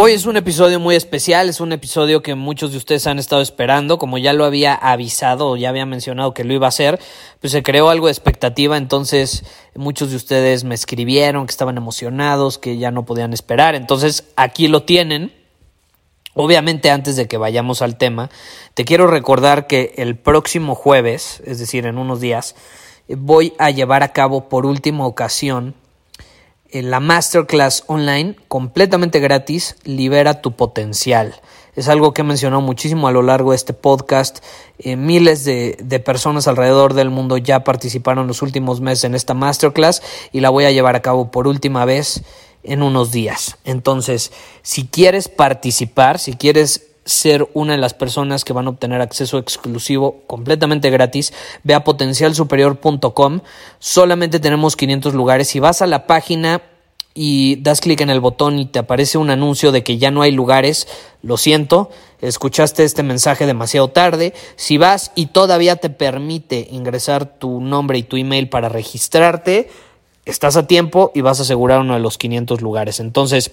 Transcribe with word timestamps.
Hoy 0.00 0.12
es 0.12 0.26
un 0.26 0.36
episodio 0.36 0.78
muy 0.78 0.94
especial, 0.94 1.48
es 1.48 1.60
un 1.60 1.72
episodio 1.72 2.22
que 2.22 2.36
muchos 2.36 2.70
de 2.70 2.76
ustedes 2.76 3.08
han 3.08 3.18
estado 3.18 3.42
esperando, 3.42 3.98
como 3.98 4.16
ya 4.16 4.32
lo 4.32 4.44
había 4.44 4.72
avisado 4.72 5.48
o 5.48 5.56
ya 5.56 5.70
había 5.70 5.86
mencionado 5.86 6.34
que 6.34 6.44
lo 6.44 6.54
iba 6.54 6.66
a 6.66 6.68
hacer, 6.68 7.00
pues 7.40 7.50
se 7.50 7.64
creó 7.64 7.88
algo 7.90 8.06
de 8.06 8.12
expectativa, 8.12 8.76
entonces 8.76 9.44
muchos 9.74 10.10
de 10.10 10.16
ustedes 10.16 10.62
me 10.62 10.76
escribieron 10.76 11.46
que 11.46 11.50
estaban 11.50 11.76
emocionados, 11.76 12.58
que 12.58 12.78
ya 12.78 12.92
no 12.92 13.04
podían 13.04 13.32
esperar, 13.32 13.74
entonces 13.74 14.28
aquí 14.36 14.68
lo 14.68 14.84
tienen. 14.84 15.32
Obviamente 16.34 16.92
antes 16.92 17.16
de 17.16 17.26
que 17.26 17.36
vayamos 17.36 17.82
al 17.82 17.98
tema, 17.98 18.30
te 18.74 18.84
quiero 18.84 19.08
recordar 19.08 19.66
que 19.66 19.94
el 19.96 20.14
próximo 20.14 20.76
jueves, 20.76 21.42
es 21.44 21.58
decir, 21.58 21.86
en 21.86 21.98
unos 21.98 22.20
días, 22.20 22.54
voy 23.08 23.52
a 23.58 23.70
llevar 23.70 24.04
a 24.04 24.12
cabo 24.12 24.48
por 24.48 24.64
última 24.64 25.06
ocasión 25.06 25.74
la 26.72 27.00
masterclass 27.00 27.84
online 27.86 28.36
completamente 28.48 29.20
gratis, 29.20 29.76
Libera 29.84 30.40
tu 30.42 30.52
potencial. 30.52 31.34
Es 31.74 31.88
algo 31.88 32.12
que 32.12 32.22
he 32.22 32.24
mencionado 32.24 32.60
muchísimo 32.60 33.06
a 33.06 33.12
lo 33.12 33.22
largo 33.22 33.52
de 33.52 33.56
este 33.56 33.72
podcast. 33.72 34.38
Eh, 34.78 34.96
miles 34.96 35.44
de, 35.44 35.78
de, 35.80 36.00
personas 36.00 36.48
alrededor 36.48 36.94
del 36.94 37.08
mundo 37.08 37.36
ya 37.38 37.62
participaron 37.62 38.26
los 38.26 38.42
últimos 38.42 38.80
meses 38.80 39.04
en 39.04 39.14
esta 39.14 39.34
masterclass 39.34 40.02
y 40.32 40.40
la 40.40 40.50
voy 40.50 40.64
a 40.64 40.72
llevar 40.72 40.96
a 40.96 41.02
cabo 41.02 41.30
por 41.30 41.46
última 41.46 41.84
vez 41.84 42.22
en 42.64 42.82
unos 42.82 43.12
días. 43.12 43.56
Entonces, 43.64 44.32
si 44.62 44.86
quieres 44.86 45.28
participar, 45.28 46.18
si 46.18 46.34
quieres 46.34 46.87
ser 47.08 47.48
una 47.54 47.72
de 47.72 47.78
las 47.78 47.94
personas 47.94 48.44
que 48.44 48.52
van 48.52 48.66
a 48.66 48.70
obtener 48.70 49.00
acceso 49.00 49.38
exclusivo 49.38 50.22
completamente 50.26 50.90
gratis, 50.90 51.32
ve 51.64 51.72
a 51.72 51.82
potencialsuperior.com. 51.82 53.40
Solamente 53.78 54.40
tenemos 54.40 54.76
500 54.76 55.14
lugares. 55.14 55.48
Si 55.48 55.58
vas 55.58 55.80
a 55.80 55.86
la 55.86 56.06
página 56.06 56.60
y 57.14 57.56
das 57.56 57.80
clic 57.80 58.02
en 58.02 58.10
el 58.10 58.20
botón 58.20 58.58
y 58.58 58.66
te 58.66 58.78
aparece 58.78 59.16
un 59.16 59.30
anuncio 59.30 59.72
de 59.72 59.82
que 59.82 59.96
ya 59.96 60.10
no 60.10 60.20
hay 60.20 60.32
lugares, 60.32 60.86
lo 61.22 61.38
siento, 61.38 61.88
escuchaste 62.20 62.84
este 62.84 63.02
mensaje 63.02 63.46
demasiado 63.46 63.88
tarde. 63.88 64.34
Si 64.56 64.76
vas 64.76 65.10
y 65.14 65.26
todavía 65.26 65.76
te 65.76 65.88
permite 65.88 66.68
ingresar 66.70 67.38
tu 67.38 67.62
nombre 67.62 67.96
y 67.96 68.02
tu 68.02 68.18
email 68.18 68.50
para 68.50 68.68
registrarte, 68.68 69.70
estás 70.26 70.58
a 70.58 70.66
tiempo 70.66 71.10
y 71.14 71.22
vas 71.22 71.38
a 71.38 71.42
asegurar 71.42 71.80
uno 71.80 71.94
de 71.94 72.00
los 72.00 72.18
500 72.18 72.60
lugares. 72.60 73.00
Entonces, 73.00 73.50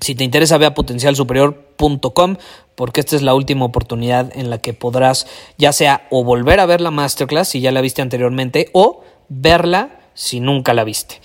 si 0.00 0.14
te 0.14 0.24
interesa, 0.24 0.58
ve 0.58 0.66
a 0.66 0.74
potencialsuperior.com 0.74 2.36
porque 2.74 3.00
esta 3.00 3.16
es 3.16 3.22
la 3.22 3.34
última 3.34 3.64
oportunidad 3.64 4.30
en 4.36 4.50
la 4.50 4.58
que 4.58 4.72
podrás 4.72 5.26
ya 5.56 5.72
sea 5.72 6.06
o 6.10 6.22
volver 6.22 6.60
a 6.60 6.66
ver 6.66 6.80
la 6.80 6.92
masterclass 6.92 7.48
si 7.48 7.60
ya 7.60 7.72
la 7.72 7.80
viste 7.80 8.02
anteriormente 8.02 8.70
o 8.72 9.02
verla 9.28 10.00
si 10.14 10.40
nunca 10.40 10.74
la 10.74 10.84
viste. 10.84 11.20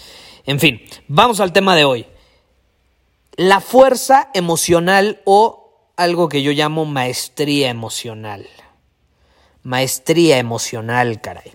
En 0.46 0.60
fin, 0.60 0.82
vamos 1.08 1.40
al 1.40 1.54
tema 1.54 1.76
de 1.76 1.86
hoy. 1.86 2.06
La 3.36 3.62
fuerza 3.62 4.30
emocional 4.34 5.22
o 5.26 5.64
algo 5.96 6.30
que 6.30 6.42
yo 6.42 6.52
llamo 6.52 6.86
maestría 6.86 7.70
emocional. 7.70 8.48
Maestría 9.62 10.38
emocional, 10.40 11.22
caray. 11.22 11.54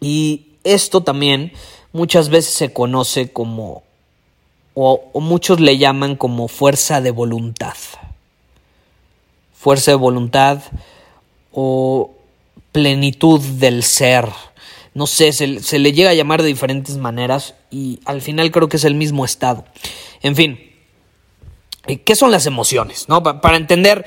Y 0.00 0.56
esto 0.64 1.02
también 1.02 1.52
muchas 1.92 2.28
veces 2.28 2.54
se 2.54 2.72
conoce 2.72 3.32
como, 3.32 3.82
o, 4.82 5.20
muchos 5.20 5.60
le 5.60 5.78
llaman 5.78 6.16
como 6.16 6.48
fuerza 6.48 7.00
de 7.00 7.10
voluntad 7.10 7.74
fuerza 9.60 9.90
de 9.90 9.96
voluntad 9.96 10.62
o 11.52 12.12
plenitud 12.72 13.40
del 13.40 13.82
ser. 13.82 14.26
No 14.94 15.06
sé, 15.06 15.32
se, 15.32 15.78
le 15.78 15.92
llega 15.92 16.10
a 16.10 16.14
llamar 16.14 16.40
de 16.40 16.48
diferentes 16.48 16.96
maneras 16.96 17.54
y 17.70 18.00
al 18.06 18.22
final 18.22 18.50
creo 18.50 18.70
que 18.70 18.78
es 18.78 18.84
el 18.84 18.94
mismo 18.94 19.22
estado. 19.22 19.66
En 20.22 20.34
fin, 20.34 20.58
eh, 21.86 21.98
¿qué 21.98 22.16
son 22.16 22.30
las 22.30 22.46
emociones? 22.46 23.06
¿No? 23.10 23.22
para 23.22 23.58
entender, 23.58 24.06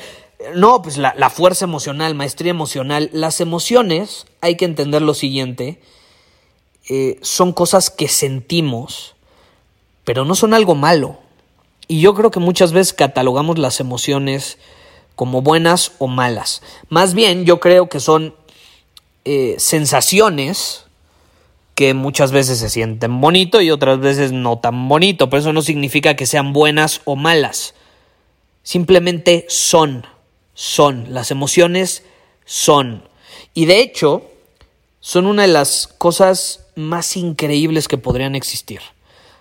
no, 0.56 0.82
pues 0.82 0.98
la, 0.98 1.30
fuerza 1.30 1.66
emocional, 1.66 2.16
maestría 2.16 2.50
emocional, 2.50 3.12
las 3.14 3.40
emociones, 3.40 4.26
hay 4.42 4.58
que 4.58 4.66
entender 4.66 5.04
lo 5.04 5.14
siguiente, 5.14 5.80
eh, 6.90 7.20
son 7.22 7.54
cosas 7.54 7.92
que 7.92 8.08
sentimos, 8.08 9.16
pero 10.04 10.26
no 10.26 10.36
son 10.36 10.54
algo 10.54 10.76
malo. 10.76 11.20
Y 11.88 12.02
yo 12.02 12.14
creo 12.14 12.32
que 12.32 12.40
muchas 12.40 12.72
veces 12.72 12.94
catalogamos 12.94 13.58
las 13.60 13.80
emociones 13.80 14.58
como 15.16 15.42
buenas 15.42 15.94
o 16.00 16.08
malas. 16.08 16.62
Más 16.90 17.14
bien 17.14 17.46
yo 17.46 17.60
creo 17.60 17.90
que 17.90 18.00
son 18.00 18.36
eh, 19.26 19.56
sensaciones 19.58 20.86
que 21.76 21.94
muchas 21.94 22.32
veces 22.32 22.60
se 22.60 22.70
sienten 22.70 23.20
bonito 23.20 23.62
y 23.62 23.72
otras 23.72 24.00
veces 24.00 24.32
no 24.32 24.60
tan 24.60 24.88
bonito, 24.88 25.30
pero 25.30 25.42
eso 25.42 25.54
no 25.54 25.62
significa 25.62 26.16
que 26.16 26.26
sean 26.26 26.54
buenas 26.54 27.02
o 27.06 27.16
malas. 27.16 27.74
Simplemente 28.62 29.46
son, 29.50 30.06
son, 30.54 31.14
las 31.14 31.32
emociones 31.32 32.04
son. 32.46 33.04
Y 33.54 33.66
de 33.66 33.80
hecho, 33.80 34.30
son 35.00 35.26
una 35.26 35.44
de 35.44 35.48
las 35.50 35.88
cosas 35.88 36.66
más 36.76 37.18
increíbles 37.18 37.88
que 37.88 37.98
podrían 37.98 38.36
existir. 38.36 38.82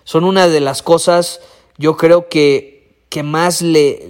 Son 0.03 0.23
una 0.23 0.47
de 0.47 0.59
las 0.59 0.81
cosas, 0.81 1.39
yo 1.77 1.97
creo 1.97 2.29
que, 2.29 3.05
que 3.09 3.23
más 3.23 3.61
le, 3.61 4.09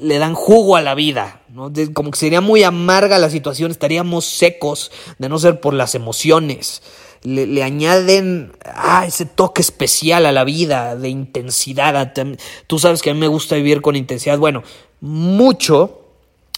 le 0.00 0.18
dan 0.18 0.34
jugo 0.34 0.76
a 0.76 0.82
la 0.82 0.94
vida, 0.94 1.42
¿no? 1.48 1.72
como 1.92 2.10
que 2.10 2.18
sería 2.18 2.40
muy 2.40 2.62
amarga 2.62 3.18
la 3.18 3.30
situación, 3.30 3.70
estaríamos 3.70 4.24
secos 4.24 4.90
de 5.18 5.28
no 5.28 5.38
ser 5.38 5.60
por 5.60 5.74
las 5.74 5.94
emociones. 5.94 6.82
Le, 7.22 7.64
añaden 7.64 8.52
ah, 8.64 9.04
ese 9.04 9.26
toque 9.26 9.60
especial 9.60 10.24
a 10.24 10.30
la 10.30 10.44
vida, 10.44 10.94
de 10.94 11.08
intensidad. 11.08 12.12
Tú 12.68 12.78
sabes 12.78 13.02
que 13.02 13.10
a 13.10 13.14
mí 13.14 13.18
me 13.18 13.26
gusta 13.26 13.56
vivir 13.56 13.82
con 13.82 13.96
intensidad. 13.96 14.38
Bueno, 14.38 14.62
mucho 15.00 15.98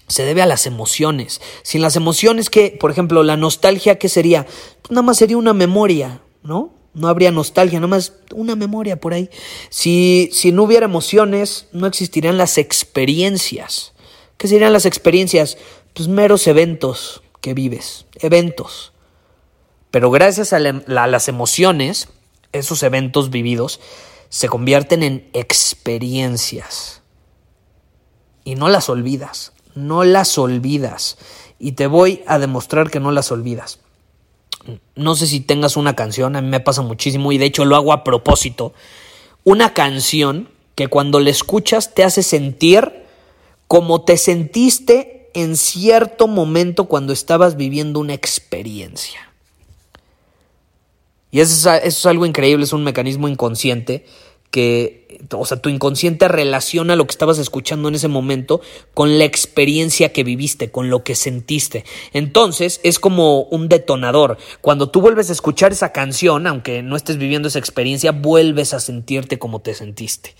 se 0.06 0.24
debe 0.24 0.42
a 0.42 0.46
las 0.46 0.66
emociones. 0.66 1.40
Sin 1.62 1.80
las 1.80 1.96
emociones, 1.96 2.50
que, 2.50 2.76
por 2.78 2.90
ejemplo, 2.90 3.22
la 3.22 3.38
nostalgia, 3.38 3.98
¿qué 3.98 4.10
sería? 4.10 4.44
Pues 4.82 4.90
nada 4.90 5.02
más 5.02 5.16
sería 5.16 5.38
una 5.38 5.54
memoria, 5.54 6.20
¿no? 6.42 6.74
No 6.94 7.08
habría 7.08 7.30
nostalgia, 7.30 7.78
nada 7.78 7.88
más 7.88 8.14
una 8.34 8.56
memoria 8.56 9.00
por 9.00 9.14
ahí. 9.14 9.30
Si, 9.68 10.30
si 10.32 10.52
no 10.52 10.64
hubiera 10.64 10.86
emociones, 10.86 11.66
no 11.72 11.86
existirían 11.86 12.38
las 12.38 12.58
experiencias. 12.58 13.92
¿Qué 14.36 14.48
serían 14.48 14.72
las 14.72 14.86
experiencias? 14.86 15.58
Pues 15.94 16.08
meros 16.08 16.46
eventos 16.46 17.22
que 17.40 17.54
vives, 17.54 18.06
eventos. 18.14 18.92
Pero 19.90 20.10
gracias 20.10 20.52
a, 20.52 20.56
a 20.56 21.06
las 21.06 21.28
emociones, 21.28 22.08
esos 22.52 22.82
eventos 22.82 23.30
vividos 23.30 23.80
se 24.28 24.48
convierten 24.48 25.02
en 25.02 25.28
experiencias. 25.32 27.02
Y 28.44 28.54
no 28.54 28.68
las 28.68 28.88
olvidas, 28.88 29.52
no 29.74 30.04
las 30.04 30.38
olvidas. 30.38 31.18
Y 31.58 31.72
te 31.72 31.86
voy 31.86 32.22
a 32.26 32.38
demostrar 32.38 32.90
que 32.90 33.00
no 33.00 33.12
las 33.12 33.30
olvidas. 33.30 33.80
No 34.94 35.14
sé 35.14 35.26
si 35.26 35.40
tengas 35.40 35.76
una 35.76 35.94
canción, 35.94 36.36
a 36.36 36.42
mí 36.42 36.48
me 36.48 36.60
pasa 36.60 36.82
muchísimo 36.82 37.32
y 37.32 37.38
de 37.38 37.46
hecho 37.46 37.64
lo 37.64 37.76
hago 37.76 37.92
a 37.92 38.04
propósito. 38.04 38.72
Una 39.44 39.72
canción 39.72 40.48
que 40.74 40.88
cuando 40.88 41.20
la 41.20 41.30
escuchas 41.30 41.94
te 41.94 42.04
hace 42.04 42.22
sentir 42.22 43.04
como 43.68 44.02
te 44.02 44.16
sentiste 44.16 45.30
en 45.34 45.56
cierto 45.56 46.26
momento 46.26 46.86
cuando 46.86 47.12
estabas 47.12 47.56
viviendo 47.56 48.00
una 48.00 48.14
experiencia. 48.14 49.30
Y 51.30 51.40
eso 51.40 51.54
es, 51.54 51.84
eso 51.84 51.98
es 51.98 52.06
algo 52.06 52.26
increíble, 52.26 52.64
es 52.64 52.72
un 52.72 52.82
mecanismo 52.82 53.28
inconsciente 53.28 54.04
que, 54.50 55.20
o 55.32 55.46
sea, 55.46 55.60
tu 55.60 55.68
inconsciente 55.68 56.26
relaciona 56.26 56.96
lo 56.96 57.06
que 57.06 57.12
estabas 57.12 57.38
escuchando 57.38 57.88
en 57.88 57.94
ese 57.94 58.08
momento 58.08 58.60
con 58.94 59.18
la 59.18 59.24
experiencia 59.24 60.12
que 60.12 60.24
viviste, 60.24 60.70
con 60.70 60.90
lo 60.90 61.04
que 61.04 61.14
sentiste. 61.14 61.84
Entonces 62.12 62.80
es 62.82 62.98
como 62.98 63.42
un 63.42 63.68
detonador. 63.68 64.38
Cuando 64.60 64.90
tú 64.90 65.00
vuelves 65.00 65.30
a 65.30 65.32
escuchar 65.32 65.72
esa 65.72 65.92
canción, 65.92 66.46
aunque 66.46 66.82
no 66.82 66.96
estés 66.96 67.16
viviendo 67.16 67.48
esa 67.48 67.58
experiencia, 67.60 68.12
vuelves 68.12 68.74
a 68.74 68.80
sentirte 68.80 69.38
como 69.38 69.60
te 69.60 69.74
sentiste. 69.74 70.34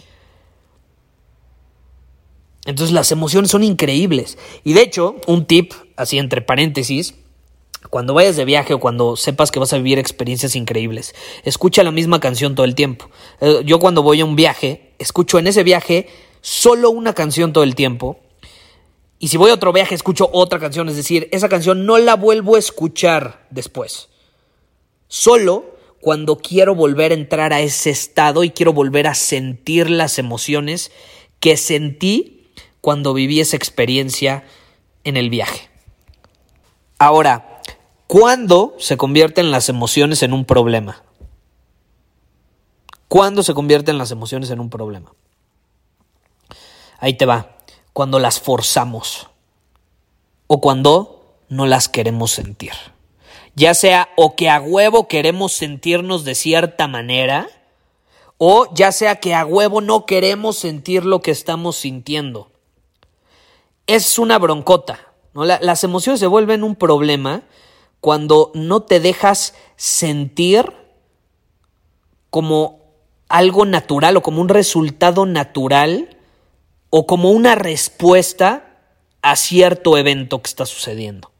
Entonces 2.67 2.93
las 2.93 3.11
emociones 3.13 3.51
son 3.51 3.63
increíbles. 3.63 4.39
Y 4.65 4.75
de 4.75 4.83
hecho, 4.83 5.17
un 5.27 5.47
tip, 5.47 5.73
así 5.97 6.19
entre 6.19 6.43
paréntesis, 6.43 7.15
cuando 7.89 8.13
vayas 8.13 8.37
de 8.37 8.45
viaje 8.45 8.75
o 8.75 8.81
cuando 8.81 9.17
sepas 9.17 9.51
que 9.51 9.59
vas 9.59 9.73
a 9.73 9.79
vivir 9.79 9.99
experiencias 9.99 10.55
increíbles, 10.55 11.15
escucha 11.45 11.83
la 11.83 11.91
misma 11.91 12.21
canción 12.21 12.55
todo 12.55 12.67
el 12.67 12.75
tiempo. 12.75 13.09
Eh, 13.41 13.63
yo 13.65 13.79
cuando 13.79 14.03
voy 14.03 14.21
a 14.21 14.25
un 14.25 14.37
viaje, 14.37 14.93
escucho 14.99 15.39
en 15.39 15.47
ese 15.47 15.63
viaje 15.63 16.09
solo 16.43 16.91
una 16.91 17.15
canción 17.15 17.53
todo 17.53 17.65
el 17.65 17.75
tiempo. 17.75 18.21
Y 19.19 19.29
si 19.29 19.37
voy 19.37 19.51
a 19.51 19.55
otro 19.55 19.73
viaje, 19.73 19.95
escucho 19.95 20.29
otra 20.33 20.59
canción. 20.59 20.89
Es 20.89 20.97
decir, 20.97 21.29
esa 21.33 21.49
canción 21.49 21.87
no 21.87 21.99
la 21.99 22.17
vuelvo 22.17 22.57
a 22.57 22.59
escuchar 22.59 23.47
después. 23.51 24.09
Solo 25.09 25.77
cuando 26.01 26.37
quiero 26.39 26.75
volver 26.75 27.13
a 27.13 27.15
entrar 27.15 27.53
a 27.53 27.61
ese 27.61 27.91
estado 27.91 28.45
y 28.45 28.51
quiero 28.51 28.73
volver 28.73 29.07
a 29.07 29.15
sentir 29.15 29.91
las 29.91 30.19
emociones 30.19 30.91
que 31.41 31.57
sentí 31.57 32.51
cuando 32.81 33.13
viví 33.13 33.41
esa 33.41 33.57
experiencia 33.57 34.45
en 35.05 35.17
el 35.17 35.29
viaje. 35.29 35.69
Ahora, 36.99 37.50
¿Cuándo 38.11 38.75
se 38.81 38.97
convierten 38.97 39.53
las 39.53 39.69
emociones 39.69 40.25
en 40.25 40.33
un 40.33 40.45
problema? 40.45 41.05
¿Cuándo 43.07 43.45
se 43.45 43.55
convierten 43.55 43.99
las 43.99 44.11
emociones 44.11 44.51
en 44.51 44.59
un 44.59 44.69
problema? 44.69 45.13
Ahí 46.99 47.15
te 47.15 47.25
va. 47.25 47.59
Cuando 47.93 48.19
las 48.19 48.41
forzamos 48.41 49.29
o 50.49 50.61
cuando 50.61 51.37
no 51.49 51.67
las 51.67 51.89
queremos 51.89 52.33
sentir. 52.33 52.73
Ya 53.55 53.75
sea 53.75 54.09
o 54.17 54.35
que 54.35 54.51
a 54.51 54.61
huevo 54.61 55.07
queremos 55.07 55.53
sentirnos 55.53 56.25
de 56.25 56.35
cierta 56.35 56.89
manera 56.89 57.49
o 58.39 58.67
ya 58.75 58.91
sea 58.91 59.21
que 59.21 59.37
a 59.37 59.47
huevo 59.47 59.81
no 59.81 60.05
queremos 60.05 60.57
sentir 60.59 61.05
lo 61.05 61.23
que 61.23 61.31
estamos 61.31 61.77
sintiendo. 61.77 62.51
Es 63.87 64.19
una 64.19 64.37
broncota. 64.41 64.99
las 65.33 65.85
emociones 65.85 66.19
se 66.19 66.27
vuelven 66.27 66.65
un 66.65 66.75
problema 66.75 67.45
cuando 68.01 68.51
no 68.55 68.83
te 68.83 69.01
dejas 69.01 69.55
sentir 69.77 70.73
como 72.31 72.81
algo 73.29 73.65
natural 73.65 74.17
o 74.17 74.23
como 74.23 74.41
un 74.41 74.49
resultado 74.49 75.27
natural 75.27 76.17
o 76.91 77.07
como 77.07 77.31
una 77.31 77.55
respuesta 77.55 78.67
a 79.23 79.37
cierto 79.37 79.97
evento 79.97 80.41
que 80.43 80.49
está 80.49 80.67
sucediendo. 80.67 81.31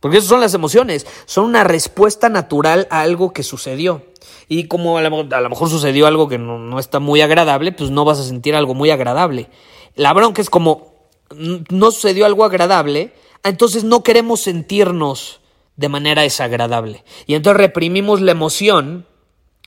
Porque 0.00 0.18
esas 0.18 0.28
son 0.28 0.40
las 0.40 0.52
emociones, 0.52 1.06
son 1.24 1.46
una 1.46 1.64
respuesta 1.64 2.28
natural 2.28 2.86
a 2.90 3.00
algo 3.00 3.32
que 3.32 3.42
sucedió. 3.42 4.02
Y 4.48 4.68
como 4.68 4.98
a 4.98 5.02
lo, 5.02 5.48
mejor 5.48 5.70
sucedió 5.70 6.06
algo 6.06 6.28
que 6.28 6.36
no, 6.36 6.58
no, 6.58 6.78
está 6.78 7.00
muy 7.00 7.22
agradable, 7.22 7.72
pues 7.72 7.90
no 7.90 8.04
vas 8.04 8.18
a 8.18 8.24
sentir 8.24 8.54
algo 8.54 8.74
muy 8.74 8.90
agradable. 8.90 9.48
La 9.94 10.12
bronca 10.12 10.42
es 10.42 10.50
como 10.50 10.92
no 11.30 11.90
sucedió 11.90 12.26
algo 12.26 12.44
agradable, 12.44 13.12
entonces 13.44 13.84
no 13.84 14.02
queremos 14.02 14.40
sentirnos 14.40 15.40
de 15.76 15.88
manera 15.88 16.22
desagradable. 16.22 17.04
Y 17.26 17.34
entonces 17.34 17.58
reprimimos 17.58 18.20
la 18.20 18.32
emoción 18.32 19.06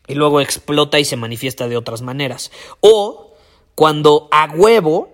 y 0.07 0.15
luego 0.15 0.41
explota 0.41 0.99
y 0.99 1.05
se 1.05 1.17
manifiesta 1.17 1.67
de 1.67 1.77
otras 1.77 2.01
maneras. 2.01 2.51
O 2.79 3.33
cuando 3.75 4.27
a 4.31 4.49
huevo 4.53 5.09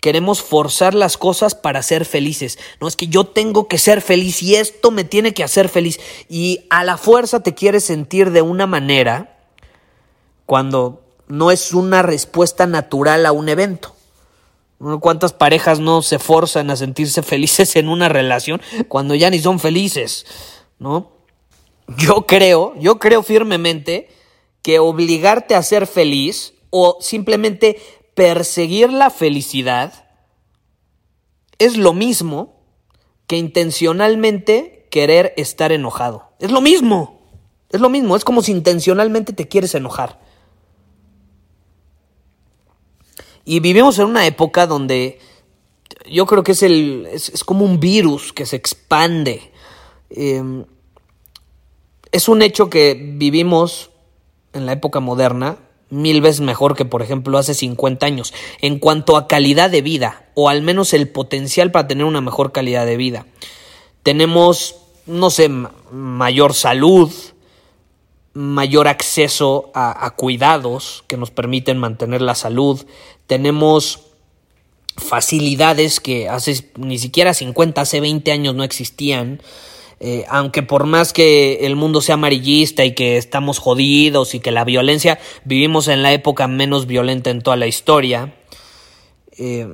queremos 0.00 0.42
forzar 0.42 0.94
las 0.94 1.16
cosas 1.16 1.54
para 1.54 1.82
ser 1.82 2.04
felices. 2.04 2.58
No 2.80 2.88
es 2.88 2.96
que 2.96 3.08
yo 3.08 3.24
tengo 3.24 3.68
que 3.68 3.78
ser 3.78 4.00
feliz 4.00 4.42
y 4.42 4.56
esto 4.56 4.90
me 4.90 5.04
tiene 5.04 5.34
que 5.34 5.44
hacer 5.44 5.68
feliz. 5.68 6.00
Y 6.28 6.64
a 6.70 6.84
la 6.84 6.96
fuerza 6.96 7.42
te 7.42 7.54
quieres 7.54 7.84
sentir 7.84 8.30
de 8.30 8.42
una 8.42 8.66
manera 8.66 9.38
cuando 10.46 11.02
no 11.28 11.50
es 11.50 11.72
una 11.72 12.02
respuesta 12.02 12.66
natural 12.66 13.26
a 13.26 13.32
un 13.32 13.48
evento. 13.48 13.94
¿Cuántas 15.00 15.34
parejas 15.34 15.78
no 15.78 16.00
se 16.00 16.18
forzan 16.18 16.70
a 16.70 16.76
sentirse 16.76 17.22
felices 17.22 17.76
en 17.76 17.88
una 17.88 18.08
relación 18.08 18.62
cuando 18.88 19.14
ya 19.14 19.28
ni 19.28 19.38
son 19.38 19.60
felices? 19.60 20.24
¿No? 20.78 21.12
Yo 21.98 22.26
creo, 22.26 22.74
yo 22.78 22.98
creo 22.98 23.22
firmemente 23.22 24.08
que 24.62 24.78
obligarte 24.78 25.54
a 25.54 25.62
ser 25.62 25.86
feliz 25.86 26.54
o 26.70 26.96
simplemente 27.00 27.78
perseguir 28.14 28.90
la 28.90 29.10
felicidad 29.10 30.08
es 31.58 31.76
lo 31.76 31.92
mismo 31.92 32.62
que 33.26 33.36
intencionalmente 33.36 34.88
querer 34.90 35.34
estar 35.36 35.72
enojado. 35.72 36.30
Es 36.38 36.50
lo 36.50 36.62
mismo. 36.62 37.20
Es 37.68 37.80
lo 37.80 37.90
mismo, 37.90 38.16
es 38.16 38.24
como 38.24 38.42
si 38.42 38.50
intencionalmente 38.50 39.32
te 39.32 39.46
quieres 39.46 39.74
enojar. 39.74 40.18
Y 43.50 43.58
vivimos 43.58 43.98
en 43.98 44.04
una 44.04 44.28
época 44.28 44.68
donde 44.68 45.18
yo 46.08 46.24
creo 46.24 46.44
que 46.44 46.52
es, 46.52 46.62
el, 46.62 47.08
es, 47.12 47.42
como 47.42 47.64
un 47.64 47.80
virus 47.80 48.32
que 48.32 48.46
se 48.46 48.54
expande. 48.54 49.50
Em, 50.08 50.66
es 52.12 52.28
un 52.28 52.42
hecho 52.42 52.70
que 52.70 52.94
vivimos 52.94 53.90
en 54.52 54.66
la 54.66 54.72
época 54.74 55.00
moderna 55.00 55.58
mil 55.88 56.20
veces 56.20 56.42
mejor 56.42 56.76
que, 56.76 56.84
por 56.84 57.02
ejemplo, 57.02 57.38
hace 57.38 57.54
50 57.54 58.06
años, 58.06 58.32
en 58.60 58.78
cuanto 58.78 59.16
a 59.16 59.26
calidad 59.26 59.68
de 59.68 59.82
vida, 59.82 60.28
o 60.34 60.48
al 60.48 60.62
menos 60.62 60.94
el 60.94 61.08
potencial 61.08 61.72
para 61.72 61.88
tener 61.88 62.04
una 62.04 62.20
mejor 62.20 62.52
calidad 62.52 62.86
de 62.86 62.96
vida. 62.96 63.26
Tenemos, 64.04 64.76
no 65.06 65.28
sé, 65.28 65.50
mayor 65.90 66.54
salud, 66.54 67.10
mayor 68.32 68.88
acceso 68.88 69.70
a, 69.74 70.10
cuidados 70.16 71.04
que 71.08 71.16
nos 71.16 71.30
permiten 71.30 71.78
mantener 71.78 72.22
la 72.22 72.34
salud, 72.34 72.84
tenemos 73.26 74.06
facilidades 74.96 76.00
que 76.00 76.28
hace 76.28 76.70
ni 76.76 76.98
siquiera 76.98 77.34
50, 77.34 77.80
hace 77.80 78.00
20 78.00 78.32
años 78.32 78.54
no 78.54 78.64
existían. 78.64 79.42
Eh, 80.02 80.24
aunque 80.30 80.62
por 80.62 80.86
más 80.86 81.12
que 81.12 81.66
el 81.66 81.76
mundo 81.76 82.00
sea 82.00 82.14
amarillista 82.14 82.86
y 82.86 82.94
que 82.94 83.18
estamos 83.18 83.58
jodidos 83.58 84.34
y 84.34 84.40
que 84.40 84.50
la 84.50 84.64
violencia, 84.64 85.18
vivimos 85.44 85.88
en 85.88 86.02
la 86.02 86.12
época 86.12 86.48
menos 86.48 86.86
violenta 86.86 87.28
en 87.30 87.42
toda 87.42 87.56
la 87.56 87.66
historia. 87.66 88.34
Eh, 89.36 89.68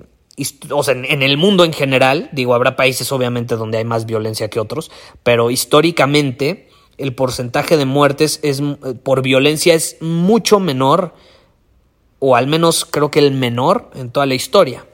o 0.70 0.82
sea, 0.82 0.94
en, 0.94 1.22
el 1.22 1.36
mundo 1.36 1.64
en 1.64 1.72
general, 1.72 2.28
digo, 2.32 2.54
habrá 2.54 2.76
países 2.76 3.10
obviamente 3.12 3.56
donde 3.56 3.78
hay 3.78 3.84
más 3.84 4.04
violencia 4.04 4.48
que 4.50 4.60
otros, 4.60 4.90
pero 5.22 5.50
históricamente 5.50 6.68
el 6.98 7.14
porcentaje 7.14 7.76
de 7.76 7.84
muertes 7.84 8.40
es, 8.42 8.60
eh, 8.60 8.94
por 9.02 9.22
violencia 9.22 9.74
es 9.74 9.96
mucho 10.00 10.60
menor, 10.60 11.14
o 12.18 12.36
al 12.36 12.46
menos 12.46 12.84
creo 12.84 13.10
que 13.10 13.18
el 13.18 13.32
menor 13.32 13.90
en 13.94 14.10
toda 14.10 14.26
la 14.26 14.34
historia. 14.34 14.86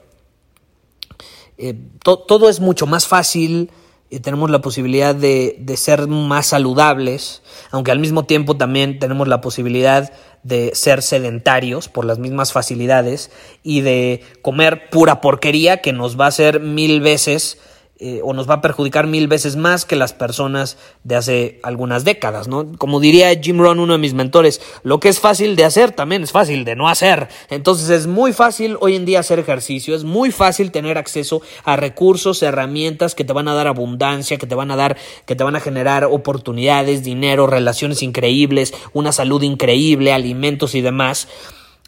Eh, 1.57 1.75
todo 2.03 2.49
es 2.49 2.59
mucho 2.59 2.85
más 2.87 3.07
fácil, 3.07 3.71
y 4.13 4.19
tenemos 4.19 4.51
la 4.51 4.61
posibilidad 4.61 5.15
de, 5.15 5.55
de, 5.57 5.75
ser 5.75 6.05
más 6.07 6.45
saludables, 6.45 7.41
aunque 7.71 7.89
al 7.89 7.97
mismo 7.97 8.25
tiempo 8.25 8.55
también 8.55 8.99
tenemos 8.99 9.27
la 9.27 9.41
posibilidad 9.41 10.13
de 10.43 10.75
ser 10.75 11.01
sedentarios 11.01 11.89
por 11.89 12.05
las 12.05 12.19
mismas 12.19 12.53
facilidades 12.53 13.31
y 13.63 13.81
de 13.81 14.21
comer 14.43 14.91
pura 14.91 15.19
porquería 15.19 15.81
que 15.81 15.93
nos 15.93 16.19
va 16.19 16.25
a 16.25 16.27
hacer 16.27 16.59
mil 16.59 17.01
veces 17.01 17.57
eh, 18.05 18.19
o 18.21 18.33
nos 18.33 18.49
va 18.49 18.55
a 18.55 18.61
perjudicar 18.61 19.07
mil 19.07 19.29
veces 19.29 19.55
más 19.55 19.85
que 19.85 19.95
las 19.95 20.11
personas 20.11 20.77
de 21.05 21.15
hace 21.15 21.59
algunas 21.63 22.03
décadas, 22.03 22.49
¿no? 22.49 22.77
Como 22.77 22.99
diría 22.99 23.33
Jim 23.41 23.57
Rohn, 23.59 23.79
uno 23.79 23.93
de 23.93 23.99
mis 23.99 24.13
mentores, 24.13 24.59
lo 24.83 24.99
que 24.99 25.07
es 25.07 25.21
fácil 25.21 25.55
de 25.55 25.63
hacer 25.63 25.91
también 25.91 26.21
es 26.21 26.33
fácil 26.33 26.65
de 26.65 26.75
no 26.75 26.89
hacer. 26.89 27.29
Entonces 27.49 27.89
es 27.89 28.05
muy 28.05 28.33
fácil 28.33 28.75
hoy 28.81 28.97
en 28.97 29.05
día 29.05 29.21
hacer 29.21 29.39
ejercicio, 29.39 29.95
es 29.95 30.03
muy 30.03 30.31
fácil 30.31 30.69
tener 30.69 30.97
acceso 30.97 31.41
a 31.63 31.77
recursos, 31.77 32.43
herramientas 32.43 33.15
que 33.15 33.23
te 33.23 33.31
van 33.31 33.47
a 33.47 33.53
dar 33.53 33.67
abundancia, 33.67 34.37
que 34.37 34.47
te 34.47 34.55
van 34.55 34.71
a 34.71 34.75
dar, 34.75 34.97
que 35.25 35.37
te 35.37 35.45
van 35.45 35.55
a 35.55 35.61
generar 35.61 36.03
oportunidades, 36.03 37.05
dinero, 37.05 37.47
relaciones 37.47 38.03
increíbles, 38.03 38.73
una 38.91 39.13
salud 39.13 39.41
increíble, 39.43 40.11
alimentos 40.11 40.75
y 40.75 40.81
demás. 40.81 41.29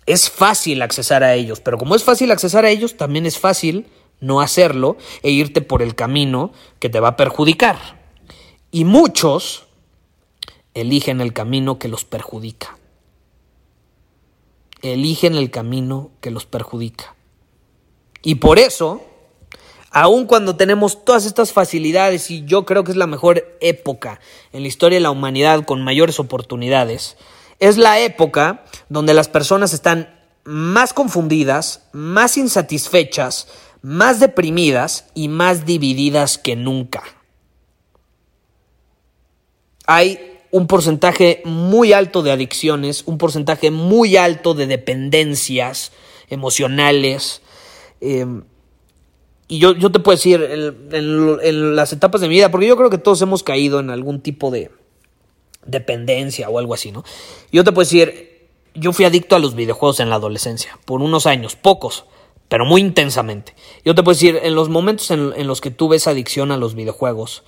Es 0.05 0.29
fácil 0.29 0.81
accesar 0.81 1.25
a 1.25 1.33
ellos, 1.33 1.59
pero 1.59 1.77
como 1.77 1.93
es 1.93 2.05
fácil 2.05 2.31
accesar 2.31 2.63
a 2.63 2.69
ellos, 2.69 2.95
también 2.95 3.25
es 3.25 3.37
fácil 3.37 3.85
no 4.19 4.41
hacerlo 4.41 4.97
e 5.23 5.31
irte 5.31 5.61
por 5.61 5.81
el 5.81 5.95
camino 5.95 6.51
que 6.79 6.89
te 6.89 6.99
va 6.99 7.09
a 7.09 7.15
perjudicar. 7.17 7.77
Y 8.71 8.85
muchos 8.85 9.65
eligen 10.73 11.21
el 11.21 11.33
camino 11.33 11.79
que 11.79 11.87
los 11.87 12.05
perjudica. 12.05 12.77
Eligen 14.81 15.35
el 15.35 15.49
camino 15.49 16.11
que 16.21 16.31
los 16.31 16.45
perjudica. 16.45 17.15
Y 18.21 18.35
por 18.35 18.59
eso, 18.59 19.03
aun 19.91 20.25
cuando 20.25 20.55
tenemos 20.55 21.05
todas 21.05 21.25
estas 21.25 21.53
facilidades, 21.53 22.29
y 22.29 22.43
yo 22.45 22.65
creo 22.65 22.83
que 22.83 22.91
es 22.91 22.97
la 22.97 23.07
mejor 23.07 23.57
época 23.61 24.19
en 24.51 24.63
la 24.63 24.67
historia 24.67 24.97
de 24.97 25.03
la 25.03 25.11
humanidad 25.11 25.63
con 25.63 25.83
mayores 25.83 26.19
oportunidades, 26.19 27.17
es 27.59 27.77
la 27.77 27.99
época 27.99 28.65
donde 28.89 29.13
las 29.13 29.29
personas 29.29 29.73
están 29.73 30.13
más 30.43 30.93
confundidas, 30.93 31.83
más 31.93 32.37
insatisfechas, 32.37 33.47
más 33.85 34.19
deprimidas 34.19 35.05
y 35.13 35.27
más 35.27 35.67
divididas 35.67 36.39
que 36.39 36.55
nunca. 36.55 37.03
Hay 39.85 40.39
un 40.49 40.65
porcentaje 40.65 41.43
muy 41.45 41.93
alto 41.93 42.23
de 42.23 42.31
adicciones, 42.31 43.03
un 43.05 43.19
porcentaje 43.19 43.69
muy 43.69 44.17
alto 44.17 44.55
de 44.55 44.65
dependencias 44.65 45.91
emocionales. 46.29 47.43
Em, 48.01 48.45
y 49.47 49.59
yo, 49.59 49.73
yo, 49.75 49.91
te 49.91 49.99
puedo 49.99 50.17
decir, 50.17 50.41
en, 50.41 51.75
las 51.75 51.93
etapas 51.93 52.21
de 52.21 52.27
mi 52.27 52.33
vida, 52.33 52.49
porque 52.49 52.65
yo 52.65 52.77
creo 52.77 52.89
que 52.89 52.97
todos 52.97 53.21
hemos 53.21 53.43
caído 53.43 53.79
en 53.79 53.91
algún 53.91 54.19
tipo 54.19 54.49
de 54.49 54.71
dependencia 55.67 56.49
o 56.49 56.57
algo 56.57 56.73
así, 56.73 56.91
¿no? 56.91 57.03
Yo 57.51 57.63
te 57.63 57.71
puedo 57.71 57.85
decir, 57.85 58.47
yo 58.73 58.93
fui 58.93 59.05
adicto 59.05 59.35
a 59.35 59.39
los 59.39 59.53
videojuegos 59.53 59.99
en 59.99 60.09
la 60.09 60.15
adolescencia, 60.15 60.79
por 60.85 61.03
unos 61.03 61.27
años, 61.27 61.55
pocos, 61.55 62.05
pero 62.47 62.65
muy 62.65 62.81
intensamente. 62.81 63.55
Yo 63.83 63.95
te 63.95 64.03
puedo 64.03 64.15
decir, 64.15 64.39
en 64.43 64.55
los 64.55 64.69
momentos 64.69 65.11
en, 65.11 65.47
los 65.47 65.61
que 65.61 65.71
tuve 65.71 65.97
esa 65.97 66.11
adicción 66.11 66.51
a 66.51 66.57
los 66.57 66.75
videojuegos, 66.75 67.43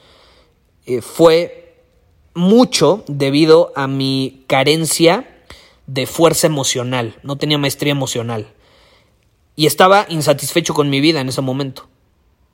eh, 0.85 1.01
fue 1.01 1.83
mucho 2.33 3.03
debido 3.07 3.71
a 3.75 3.87
mi 3.87 4.43
carencia 4.47 5.27
de 5.87 6.05
fuerza 6.05 6.47
emocional, 6.47 7.15
no 7.23 7.37
tenía 7.37 7.57
maestría 7.57 7.91
emocional 7.91 8.47
y 9.55 9.65
estaba 9.65 10.05
insatisfecho 10.09 10.73
con 10.73 10.89
mi 10.89 11.01
vida 11.01 11.19
en 11.19 11.29
ese 11.29 11.41
momento. 11.41 11.87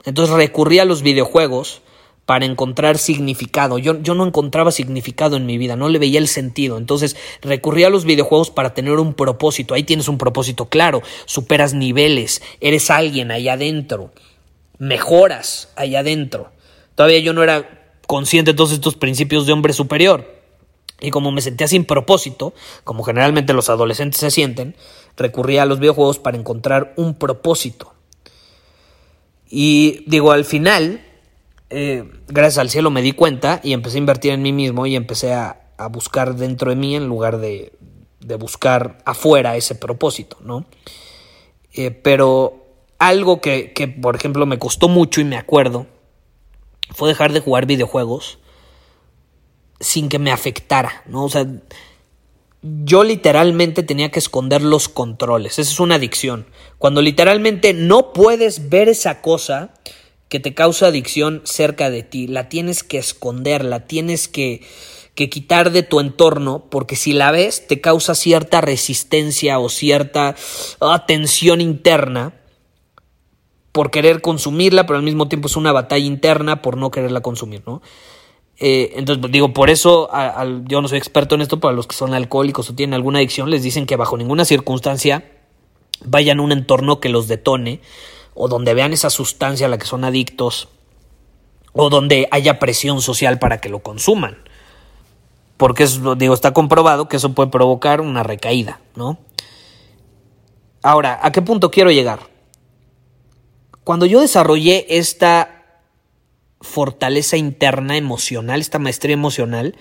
Entonces 0.06 0.36
recurrí 0.36 0.80
a 0.80 0.86
los 0.86 1.02
videojuegos 1.02 1.82
para 2.26 2.46
encontrar 2.46 2.98
significado. 2.98 3.78
Yo, 3.78 4.02
yo, 4.02 4.16
no 4.16 4.26
encontraba 4.26 4.72
significado 4.72 5.36
en 5.36 5.46
mi 5.46 5.58
vida, 5.58 5.76
no 5.76 5.90
le 5.90 6.00
veía 6.00 6.20
el 6.20 6.28
sentido. 6.28 6.78
Entonces 6.78 7.18
recurrí 7.42 7.84
a 7.84 7.90
los 7.90 8.06
videojuegos 8.06 8.50
para 8.50 8.74
tener 8.74 8.94
un 8.94 9.14
propósito. 9.14 9.74
Ahí 9.74 9.84
tienes 9.84 10.08
un 10.08 10.18
propósito 10.18 10.66
claro, 10.66 11.02
superas 11.26 11.74
niveles, 11.74 12.42
eres 12.62 12.90
alguien 12.90 13.32
allá 13.32 13.54
adentro, 13.54 14.12
mejoras 14.78 15.70
allá 15.76 16.00
adentro. 16.00 16.52
Todavía 16.96 17.20
yo 17.20 17.34
no 17.34 17.44
era 17.44 17.98
consciente 18.08 18.52
de 18.52 18.58
todos 18.58 18.72
estos 18.72 18.96
principios 18.96 19.46
de 19.46 19.54
hombre 19.54 19.74
superior. 19.74 20.42
Y 21.02 21.12
como 21.12 21.32
me 21.32 21.42
sentía 21.42 21.68
sin 21.68 21.84
propósito, 21.84 22.54
como 22.86 23.04
generalmente 23.04 23.52
los 23.52 23.70
adolescentes 23.70 24.22
se 24.22 24.32
sienten, 24.32 24.76
recurría 25.18 25.64
a 25.64 25.66
los 25.66 25.80
videojuegos 25.80 26.20
para 26.20 26.38
encontrar 26.38 26.94
un 26.96 27.16
propósito. 27.16 27.94
Y 29.50 30.06
digo, 30.08 30.32
al 30.32 30.46
final, 30.46 31.02
eh, 31.76 32.04
gracias 32.28 32.60
al 32.60 32.70
cielo 32.70 32.92
me 32.92 33.02
di 33.02 33.14
cuenta 33.14 33.60
y 33.64 33.74
empecé 33.74 33.98
a 33.98 34.00
invertir 34.00 34.32
en 34.32 34.44
mí 34.44 34.54
mismo 34.54 34.86
y 34.86 34.96
empecé 34.96 35.34
a, 35.34 35.60
buscar 35.92 36.36
dentro 36.36 36.70
de 36.70 36.78
mí 36.78 36.96
en 36.96 37.08
lugar 37.08 37.40
de, 37.40 37.74
buscar 38.40 39.00
afuera 39.04 39.58
ese 39.58 39.76
propósito, 39.76 40.38
¿no? 40.40 40.66
Eh, 41.74 41.92
pero 41.92 42.68
algo 43.00 43.42
que, 43.42 43.74
que, 43.74 43.90
por 43.90 44.16
ejemplo, 44.16 44.46
me 44.46 44.60
costó 44.60 44.88
mucho 44.88 45.20
y 45.20 45.26
me 45.26 45.36
acuerdo 45.36 45.88
fue 46.92 47.10
dejar 47.10 47.34
de 47.34 47.42
jugar 47.42 47.66
videojuegos 47.66 48.38
sin 49.80 50.08
que 50.08 50.20
me 50.20 50.32
afectara, 50.32 51.04
¿no? 51.08 51.26
O 51.26 51.30
sea, 51.30 51.46
yo 52.62 53.04
literalmente 53.04 53.84
tenía 53.84 54.10
que 54.10 54.20
esconder 54.20 54.62
los 54.62 54.88
controles. 54.88 55.60
Esa 55.60 55.70
es 55.70 55.80
una 55.82 55.96
adicción. 55.96 56.46
Cuando 56.78 57.02
literalmente 57.02 57.74
no 57.74 58.14
puedes 58.14 58.70
ver 58.70 58.88
esa 58.88 59.22
cosa 59.22 59.74
que 60.34 60.40
te 60.40 60.56
causa 60.56 60.88
adicción 60.88 61.44
cerca 61.44 61.92
de 61.92 62.02
ti, 62.02 62.26
la 62.26 62.50
tienes 62.50 62.82
que 62.82 62.98
esconder, 62.98 63.64
la 63.64 63.82
tienes 63.82 64.28
que, 64.28 64.66
que 65.14 65.30
quitar 65.30 65.70
de 65.70 65.84
tu 65.84 66.00
entorno, 66.00 66.66
porque 66.72 66.96
si 66.96 67.14
la 67.14 67.32
ves 67.32 67.68
te 67.68 67.82
causa 67.82 68.16
cierta 68.16 68.60
resistencia 68.60 69.60
o 69.60 69.70
cierta 69.70 70.36
ah, 70.82 71.06
tensión 71.06 71.62
interna 71.62 72.34
por 73.72 73.92
querer 73.92 74.22
consumirla, 74.22 74.88
pero 74.88 74.98
al 74.98 75.06
mismo 75.06 75.28
tiempo 75.28 75.48
es 75.48 75.56
una 75.56 75.72
batalla 75.72 76.04
interna 76.04 76.64
por 76.64 76.78
no 76.78 76.90
quererla 76.90 77.22
consumir, 77.22 77.62
¿no? 77.68 77.84
Eh, 78.58 78.94
entonces, 78.96 79.22
pues, 79.22 79.32
digo, 79.32 79.54
por 79.54 79.70
eso 79.70 80.10
yo 80.66 80.82
no 80.82 80.88
soy 80.88 80.98
experto 80.98 81.36
en 81.36 81.42
esto, 81.42 81.60
para 81.60 81.76
los 81.76 81.86
que 81.86 81.96
son 81.96 82.16
alcohólicos 82.16 82.72
o 82.72 82.74
tienen 82.74 82.96
alguna 82.96 83.20
adicción, 83.20 83.52
les 83.52 83.62
dicen 83.62 83.86
que 83.86 83.98
bajo 83.98 84.18
ninguna 84.18 84.46
circunstancia 84.46 85.30
vayan 86.04 86.40
a 86.40 86.42
un 86.42 86.52
entorno 86.52 87.00
que 87.00 87.10
los 87.10 87.28
detone 87.28 87.82
o 88.34 88.48
donde 88.48 88.74
vean 88.74 88.94
esa 88.94 89.10
sustancia 89.10 89.68
a 89.68 89.70
la 89.70 89.78
que 89.78 89.86
son 89.86 90.04
adictos 90.04 90.70
o 91.74 91.90
donde 91.90 92.28
haya 92.32 92.60
presión 92.60 93.02
social 93.02 93.40
para 93.40 93.60
que 93.60 93.70
lo 93.70 93.80
consuman. 93.80 94.38
Porque 95.58 95.88
digo, 96.18 96.34
está 96.34 96.52
comprobado 96.52 97.08
que 97.08 97.18
eso 97.18 97.34
puede 97.34 97.50
provocar 97.50 98.02
una 98.02 98.24
recaída, 98.24 98.80
¿no? 98.96 99.18
Ahora, 100.82 101.20
¿a 101.22 101.32
qué 101.32 101.42
punto 101.42 101.72
quiero 101.72 101.92
llegar? 101.92 102.20
Cuando 103.84 104.06
yo 104.06 104.22
desarrollé 104.22 104.86
esta 104.90 105.64
fortaleza 106.62 107.38
interna 107.38 107.98
emocional, 107.98 108.62
esta 108.62 108.80
maestría 108.80 109.14
emocional, 109.14 109.76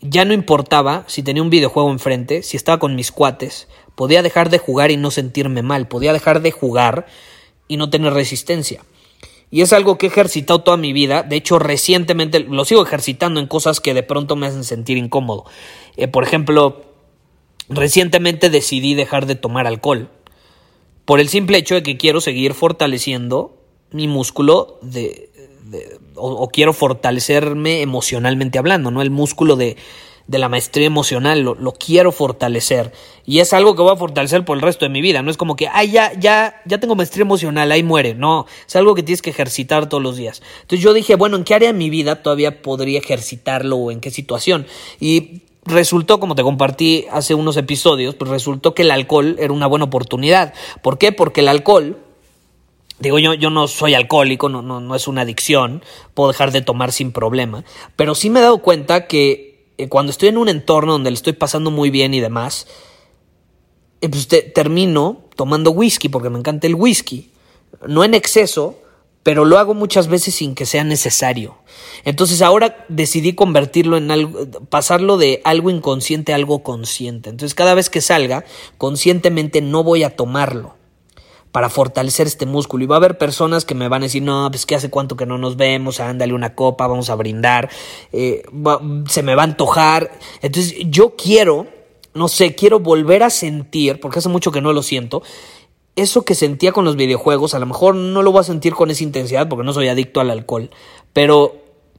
ya 0.00 0.24
no 0.24 0.32
importaba 0.32 1.04
si 1.06 1.22
tenía 1.22 1.42
un 1.42 1.50
videojuego 1.50 1.90
enfrente, 1.90 2.42
si 2.42 2.56
estaba 2.56 2.78
con 2.78 2.94
mis 2.94 3.12
cuates, 3.12 3.68
podía 3.94 4.22
dejar 4.22 4.48
de 4.48 4.58
jugar 4.58 4.90
y 4.90 4.96
no 4.96 5.10
sentirme 5.10 5.62
mal, 5.62 5.88
podía 5.88 6.12
dejar 6.12 6.40
de 6.40 6.50
jugar 6.50 7.06
y 7.70 7.76
no 7.76 7.88
tener 7.88 8.12
resistencia. 8.12 8.84
Y 9.48 9.62
es 9.62 9.72
algo 9.72 9.96
que 9.96 10.06
he 10.06 10.08
ejercitado 10.08 10.62
toda 10.62 10.76
mi 10.76 10.92
vida, 10.92 11.22
de 11.22 11.36
hecho 11.36 11.60
recientemente 11.60 12.40
lo 12.40 12.64
sigo 12.64 12.82
ejercitando 12.82 13.38
en 13.38 13.46
cosas 13.46 13.80
que 13.80 13.94
de 13.94 14.02
pronto 14.02 14.34
me 14.34 14.48
hacen 14.48 14.64
sentir 14.64 14.96
incómodo. 14.96 15.44
Eh, 15.96 16.08
por 16.08 16.24
ejemplo, 16.24 16.82
recientemente 17.68 18.50
decidí 18.50 18.94
dejar 18.94 19.26
de 19.26 19.36
tomar 19.36 19.68
alcohol, 19.68 20.10
por 21.04 21.20
el 21.20 21.28
simple 21.28 21.58
hecho 21.58 21.76
de 21.76 21.84
que 21.84 21.96
quiero 21.96 22.20
seguir 22.20 22.54
fortaleciendo 22.54 23.56
mi 23.92 24.08
músculo 24.08 24.78
de, 24.82 25.30
o, 26.16 26.48
quiero 26.48 26.72
fortalecerme 26.72 27.82
emocionalmente 27.82 28.58
hablando, 28.58 28.90
¿no? 28.90 29.00
El 29.00 29.10
músculo 29.10 29.54
de, 29.54 29.76
de 30.30 30.38
la 30.38 30.48
maestría 30.48 30.86
emocional, 30.86 31.40
lo, 31.40 31.56
lo, 31.56 31.72
quiero 31.72 32.12
fortalecer. 32.12 32.92
Y 33.26 33.40
es 33.40 33.52
algo 33.52 33.74
que 33.74 33.82
voy 33.82 33.92
a 33.92 33.96
fortalecer 33.96 34.44
por 34.44 34.56
el 34.56 34.62
resto 34.62 34.84
de 34.84 34.88
mi 34.88 35.02
vida. 35.02 35.22
No 35.22 35.30
es 35.32 35.36
como 35.36 35.56
que, 35.56 35.66
ay, 35.66 35.90
ya, 35.90 36.12
ya, 36.16 36.62
ya 36.66 36.78
tengo 36.78 36.94
maestría 36.94 37.22
emocional, 37.22 37.72
ahí 37.72 37.82
muere. 37.82 38.14
No, 38.14 38.46
es 38.64 38.76
algo 38.76 38.94
que 38.94 39.02
tienes 39.02 39.22
que 39.22 39.30
ejercitar 39.30 39.88
todos 39.88 40.00
los 40.00 40.16
días. 40.16 40.40
Entonces 40.60 40.84
yo 40.84 40.92
dije, 40.92 41.16
bueno, 41.16 41.36
¿en 41.36 41.42
qué 41.42 41.56
área 41.56 41.72
de 41.72 41.78
mi 41.78 41.90
vida 41.90 42.22
todavía 42.22 42.62
podría 42.62 43.00
ejercitarlo 43.00 43.76
o 43.76 43.90
en 43.90 43.98
qué 43.98 44.12
situación? 44.12 44.68
Y 45.00 45.42
resultó, 45.64 46.20
como 46.20 46.36
te 46.36 46.44
compartí 46.44 47.06
hace 47.10 47.34
unos 47.34 47.56
episodios, 47.56 48.14
pues 48.14 48.30
resultó 48.30 48.72
que 48.72 48.82
el 48.82 48.92
alcohol 48.92 49.34
era 49.40 49.52
una 49.52 49.66
buena 49.66 49.86
oportunidad. 49.86 50.54
¿Por 50.80 50.96
qué? 50.96 51.10
Porque 51.10 51.40
el 51.40 51.48
alcohol 51.48 51.98
Digo, 53.00 53.18
yo, 53.18 53.32
yo 53.32 53.48
no 53.48 53.66
soy 53.66 53.94
alcohólico, 53.94 54.50
no, 54.50 54.60
no, 54.60 54.78
no 54.78 54.94
es 54.94 55.08
una 55.08 55.22
adicción, 55.22 55.82
puedo 56.12 56.28
dejar 56.32 56.52
de 56.52 56.60
tomar 56.60 56.92
sin 56.92 57.12
problema, 57.12 57.64
pero 57.96 58.14
sí 58.14 58.28
me 58.28 58.40
he 58.40 58.42
dado 58.42 58.58
cuenta 58.58 59.06
que 59.06 59.49
cuando 59.88 60.10
estoy 60.10 60.28
en 60.28 60.38
un 60.38 60.48
entorno 60.48 60.92
donde 60.92 61.10
le 61.10 61.14
estoy 61.14 61.32
pasando 61.32 61.70
muy 61.70 61.90
bien 61.90 62.14
y 62.14 62.20
demás, 62.20 62.66
eh, 64.00 64.08
pues 64.08 64.28
termino 64.54 65.22
tomando 65.36 65.70
whisky 65.70 66.08
porque 66.08 66.30
me 66.30 66.38
encanta 66.38 66.66
el 66.66 66.74
whisky, 66.74 67.30
no 67.86 68.04
en 68.04 68.14
exceso, 68.14 68.78
pero 69.22 69.44
lo 69.44 69.58
hago 69.58 69.74
muchas 69.74 70.08
veces 70.08 70.34
sin 70.34 70.54
que 70.54 70.66
sea 70.66 70.84
necesario. 70.84 71.58
Entonces 72.04 72.42
ahora 72.42 72.86
decidí 72.88 73.34
convertirlo 73.34 73.96
en 73.96 74.10
algo, 74.10 74.46
pasarlo 74.68 75.18
de 75.18 75.42
algo 75.44 75.70
inconsciente 75.70 76.32
a 76.32 76.36
algo 76.36 76.62
consciente. 76.62 77.30
Entonces 77.30 77.54
cada 77.54 77.74
vez 77.74 77.90
que 77.90 78.00
salga, 78.00 78.44
conscientemente 78.78 79.60
no 79.60 79.84
voy 79.84 80.02
a 80.02 80.16
tomarlo 80.16 80.79
para 81.52 81.68
fortalecer 81.68 82.26
este 82.26 82.46
músculo. 82.46 82.84
Y 82.84 82.86
va 82.86 82.96
a 82.96 82.98
haber 82.98 83.18
personas 83.18 83.64
que 83.64 83.74
me 83.74 83.88
van 83.88 84.02
a 84.02 84.06
decir, 84.06 84.22
no, 84.22 84.48
pues 84.50 84.66
que 84.66 84.74
hace 84.74 84.90
cuánto 84.90 85.16
que 85.16 85.26
no 85.26 85.38
nos 85.38 85.56
vemos, 85.56 86.00
ándale 86.00 86.34
una 86.34 86.54
copa, 86.54 86.86
vamos 86.86 87.10
a 87.10 87.14
brindar, 87.14 87.68
eh, 88.12 88.42
se 89.08 89.22
me 89.22 89.34
va 89.34 89.42
a 89.42 89.46
antojar. 89.46 90.10
Entonces 90.42 90.74
yo 90.86 91.16
quiero, 91.16 91.66
no 92.14 92.28
sé, 92.28 92.54
quiero 92.54 92.80
volver 92.80 93.22
a 93.22 93.30
sentir, 93.30 94.00
porque 94.00 94.18
hace 94.18 94.28
mucho 94.28 94.52
que 94.52 94.60
no 94.60 94.72
lo 94.72 94.82
siento, 94.82 95.22
eso 95.96 96.24
que 96.24 96.34
sentía 96.34 96.72
con 96.72 96.84
los 96.84 96.96
videojuegos, 96.96 97.54
a 97.54 97.58
lo 97.58 97.66
mejor 97.66 97.94
no 97.94 98.22
lo 98.22 98.32
voy 98.32 98.40
a 98.40 98.44
sentir 98.44 98.74
con 98.74 98.90
esa 98.90 99.02
intensidad 99.02 99.48
porque 99.48 99.64
no 99.64 99.72
soy 99.72 99.88
adicto 99.88 100.20
al 100.20 100.30
alcohol, 100.30 100.70
pero 101.12 101.56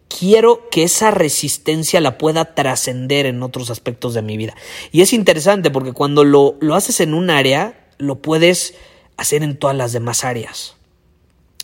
quiero 0.08 0.70
que 0.70 0.84
esa 0.84 1.12
resistencia 1.12 2.02
la 2.02 2.18
pueda 2.18 2.56
trascender 2.56 3.26
en 3.26 3.44
otros 3.44 3.70
aspectos 3.70 4.14
de 4.14 4.22
mi 4.22 4.38
vida. 4.38 4.56
Y 4.92 5.02
es 5.02 5.14
interesante 5.14 5.72
porque 5.72 5.94
cuando 5.94 6.24
lo, 6.24 6.56
lo 6.60 6.76
haces 6.76 7.00
en 7.02 7.14
un 7.14 7.30
área, 7.30 7.88
lo 7.98 8.22
puedes 8.22 8.76
hacer 9.22 9.44
en 9.44 9.58
todas 9.58 9.76
las 9.76 9.94
demás 9.94 10.24
áreas. 10.24 10.76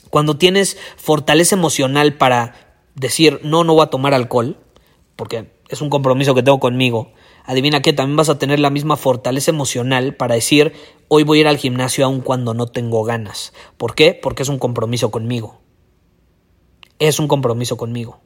Cuando 0.09 0.37
tienes 0.37 0.77
fortaleza 0.95 1.55
emocional 1.55 2.15
para 2.15 2.79
decir, 2.95 3.39
no, 3.43 3.63
no 3.63 3.73
voy 3.73 3.83
a 3.83 3.89
tomar 3.89 4.13
alcohol, 4.13 4.57
porque 5.15 5.51
es 5.69 5.81
un 5.81 5.89
compromiso 5.89 6.33
que 6.33 6.43
tengo 6.43 6.59
conmigo, 6.59 7.11
adivina 7.43 7.81
qué, 7.81 7.93
también 7.93 8.17
vas 8.17 8.29
a 8.29 8.39
tener 8.39 8.59
la 8.59 8.69
misma 8.69 8.97
fortaleza 8.97 9.51
emocional 9.51 10.15
para 10.15 10.35
decir, 10.35 10.73
hoy 11.07 11.23
voy 11.23 11.39
a 11.39 11.41
ir 11.41 11.47
al 11.47 11.57
gimnasio 11.57 12.05
aun 12.05 12.21
cuando 12.21 12.53
no 12.53 12.67
tengo 12.67 13.03
ganas. 13.03 13.53
¿Por 13.77 13.95
qué? 13.95 14.13
Porque 14.13 14.43
es 14.43 14.49
un 14.49 14.59
compromiso 14.59 15.11
conmigo. 15.11 15.59
Es 16.99 17.19
un 17.19 17.27
compromiso 17.27 17.77
conmigo. 17.77 18.19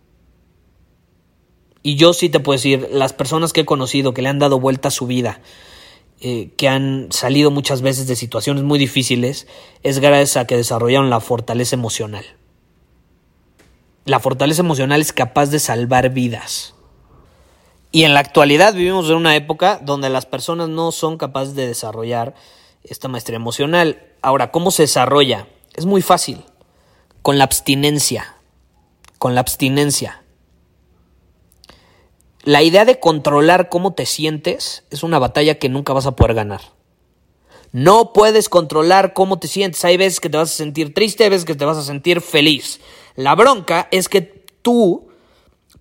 Y 1.84 1.96
yo 1.96 2.14
sí 2.14 2.30
te 2.30 2.40
puedo 2.40 2.58
decir, 2.58 2.90
las 2.92 3.14
personas 3.14 3.54
que 3.54 3.62
he 3.62 3.66
conocido 3.66 4.14
que 4.14 4.22
le 4.22 4.30
han 4.30 4.40
dado 4.40 4.60
vuelta 4.60 4.90
a 4.90 4.92
su 4.92 5.08
vida, 5.08 5.42
eh, 6.24 6.52
que 6.56 6.70
han 6.70 7.08
salido 7.12 7.50
muchas 7.50 7.82
veces 7.82 8.06
de 8.06 8.16
situaciones 8.16 8.64
muy 8.64 8.78
difíciles, 8.78 9.48
es 9.82 9.98
gracias 9.98 10.38
a 10.38 10.46
que 10.46 10.56
desarrollaron 10.56 11.10
la 11.10 11.20
fortaleza 11.20 11.76
emocional. 11.76 12.24
La 14.06 14.20
fortaleza 14.20 14.62
emocional 14.62 15.02
es 15.02 15.14
capaz 15.14 15.48
de 15.48 15.58
salvar 15.58 16.12
vidas. 16.12 16.76
Y 17.92 18.04
en 18.04 18.14
la 18.14 18.20
actualidad 18.20 18.76
vivimos 18.76 19.10
en 19.10 19.16
una 19.16 19.36
época 19.36 19.80
donde 19.82 20.10
las 20.10 20.28
personas 20.28 20.70
no 20.70 20.92
son 20.92 21.18
capaces 21.18 21.56
de 21.56 21.66
desarrollar 21.66 22.36
esta 22.84 23.08
maestría 23.08 23.38
emocional. 23.38 24.02
Ahora, 24.22 24.52
¿cómo 24.52 24.70
se 24.70 24.84
desarrolla? 24.84 25.48
Es 25.74 25.86
muy 25.86 26.04
fácil. 26.04 26.46
Con 27.24 27.40
la 27.40 27.46
abstinencia. 27.46 28.36
Con 29.18 29.34
la 29.34 29.42
abstinencia. 29.42 30.21
La 32.44 32.64
idea 32.64 32.86
de 32.86 33.00
controlar 33.00 33.70
cómo 33.70 33.94
te 33.94 34.06
sientes 34.06 34.84
es 34.90 35.04
una 35.04 35.20
batalla 35.20 35.60
que 35.60 35.70
nunca 35.70 35.94
vas 35.94 36.08
a 36.08 36.16
poder 36.16 36.34
ganar. 36.34 36.62
No 37.72 38.14
puedes 38.14 38.50
controlar 38.50 39.14
cómo 39.14 39.40
te 39.40 39.48
sientes. 39.48 39.86
Hay 39.86 39.98
veces 39.98 40.20
que 40.20 40.30
te 40.30 40.38
vas 40.38 40.52
a 40.52 40.56
sentir 40.56 40.94
triste, 40.94 41.24
hay 41.24 41.30
veces 41.30 41.46
que 41.46 41.56
te 41.56 41.66
vas 41.66 41.78
a 41.78 41.84
sentir 41.84 42.22
feliz. 42.22 42.80
La 43.16 43.36
bronca 43.36 43.88
es 43.92 44.10
que 44.10 44.22
tú 44.22 45.10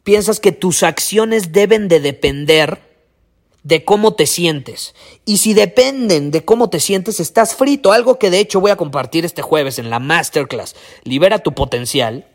piensas 0.03 0.39
que 0.39 0.53
tus 0.53 0.83
acciones 0.83 1.53
deben 1.53 1.89
de 1.89 2.01
depender 2.01 2.81
de 3.63 3.85
cómo 3.85 4.15
te 4.15 4.27
sientes. 4.27 4.95
Y 5.25 5.39
si 5.39 5.55
dependen 5.55 6.31
de 6.31 6.45
cómo 6.45 6.71
te 6.71 6.81
sientes, 6.81 7.21
estás 7.21 7.55
frito. 7.55 7.93
Algo 7.93 8.19
que 8.19 8.31
de 8.31 8.39
hecho 8.39 8.61
voy 8.61 8.71
a 8.71 8.77
compartir 8.77 9.25
este 9.25 9.43
jueves 9.43 9.79
en 9.79 9.91
la 9.91 9.99
masterclass, 9.99 10.77
Libera 11.05 11.41
tu 11.41 11.55
potencial, 11.55 12.27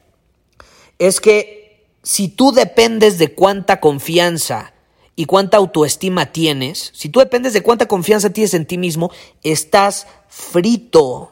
es 0.99 1.21
que 1.21 1.64
si 2.05 2.27
tú 2.27 2.51
dependes 2.51 3.17
de 3.17 3.33
cuánta 3.33 3.79
confianza 3.79 4.73
y 5.15 5.25
cuánta 5.25 5.57
autoestima 5.57 6.31
tienes, 6.31 6.91
si 6.93 7.09
tú 7.09 7.19
dependes 7.19 7.53
de 7.53 7.63
cuánta 7.63 7.87
confianza 7.87 8.29
tienes 8.29 8.53
en 8.53 8.67
ti 8.67 8.77
mismo, 8.77 9.11
estás 9.41 10.05
frito. 10.27 11.31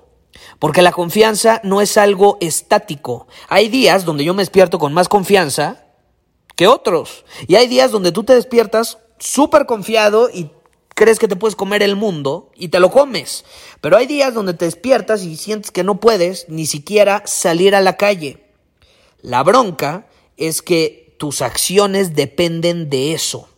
Porque 0.58 0.82
la 0.82 0.92
confianza 0.92 1.62
no 1.64 1.80
es 1.80 1.96
algo 1.96 2.40
estático. 2.42 3.28
Hay 3.50 3.70
días 3.70 4.04
donde 4.04 4.24
yo 4.24 4.34
me 4.34 4.42
despierto 4.42 4.80
con 4.80 4.94
más 4.94 5.10
confianza 5.10 5.86
que 6.56 6.68
otros. 6.68 7.24
Y 7.48 7.54
hay 7.54 7.68
días 7.68 7.92
donde 7.92 8.12
tú 8.12 8.24
te 8.24 8.34
despiertas 8.34 8.98
súper 9.20 9.68
confiado 9.68 10.32
y 10.34 10.50
crees 10.96 11.20
que 11.20 11.28
te 11.28 11.36
puedes 11.36 11.56
comer 11.56 11.84
el 11.84 11.96
mundo 11.96 12.50
y 12.56 12.70
te 12.70 12.80
lo 12.80 12.90
comes. 12.90 13.46
Pero 13.80 13.96
hay 13.96 14.08
días 14.08 14.34
donde 14.34 14.56
te 14.56 14.66
despiertas 14.66 15.22
y 15.22 15.38
sientes 15.38 15.70
que 15.70 15.84
no 15.84 16.00
puedes 16.00 16.50
ni 16.50 16.66
siquiera 16.66 17.22
salir 17.28 17.76
a 17.76 17.82
la 17.82 17.96
calle. 17.96 18.44
La 19.22 19.44
bronca 19.44 20.08
es 20.38 20.62
que 20.62 21.16
tus 21.18 21.42
acciones 21.42 22.16
dependen 22.16 22.90
de 22.90 23.14
eso. 23.14 23.50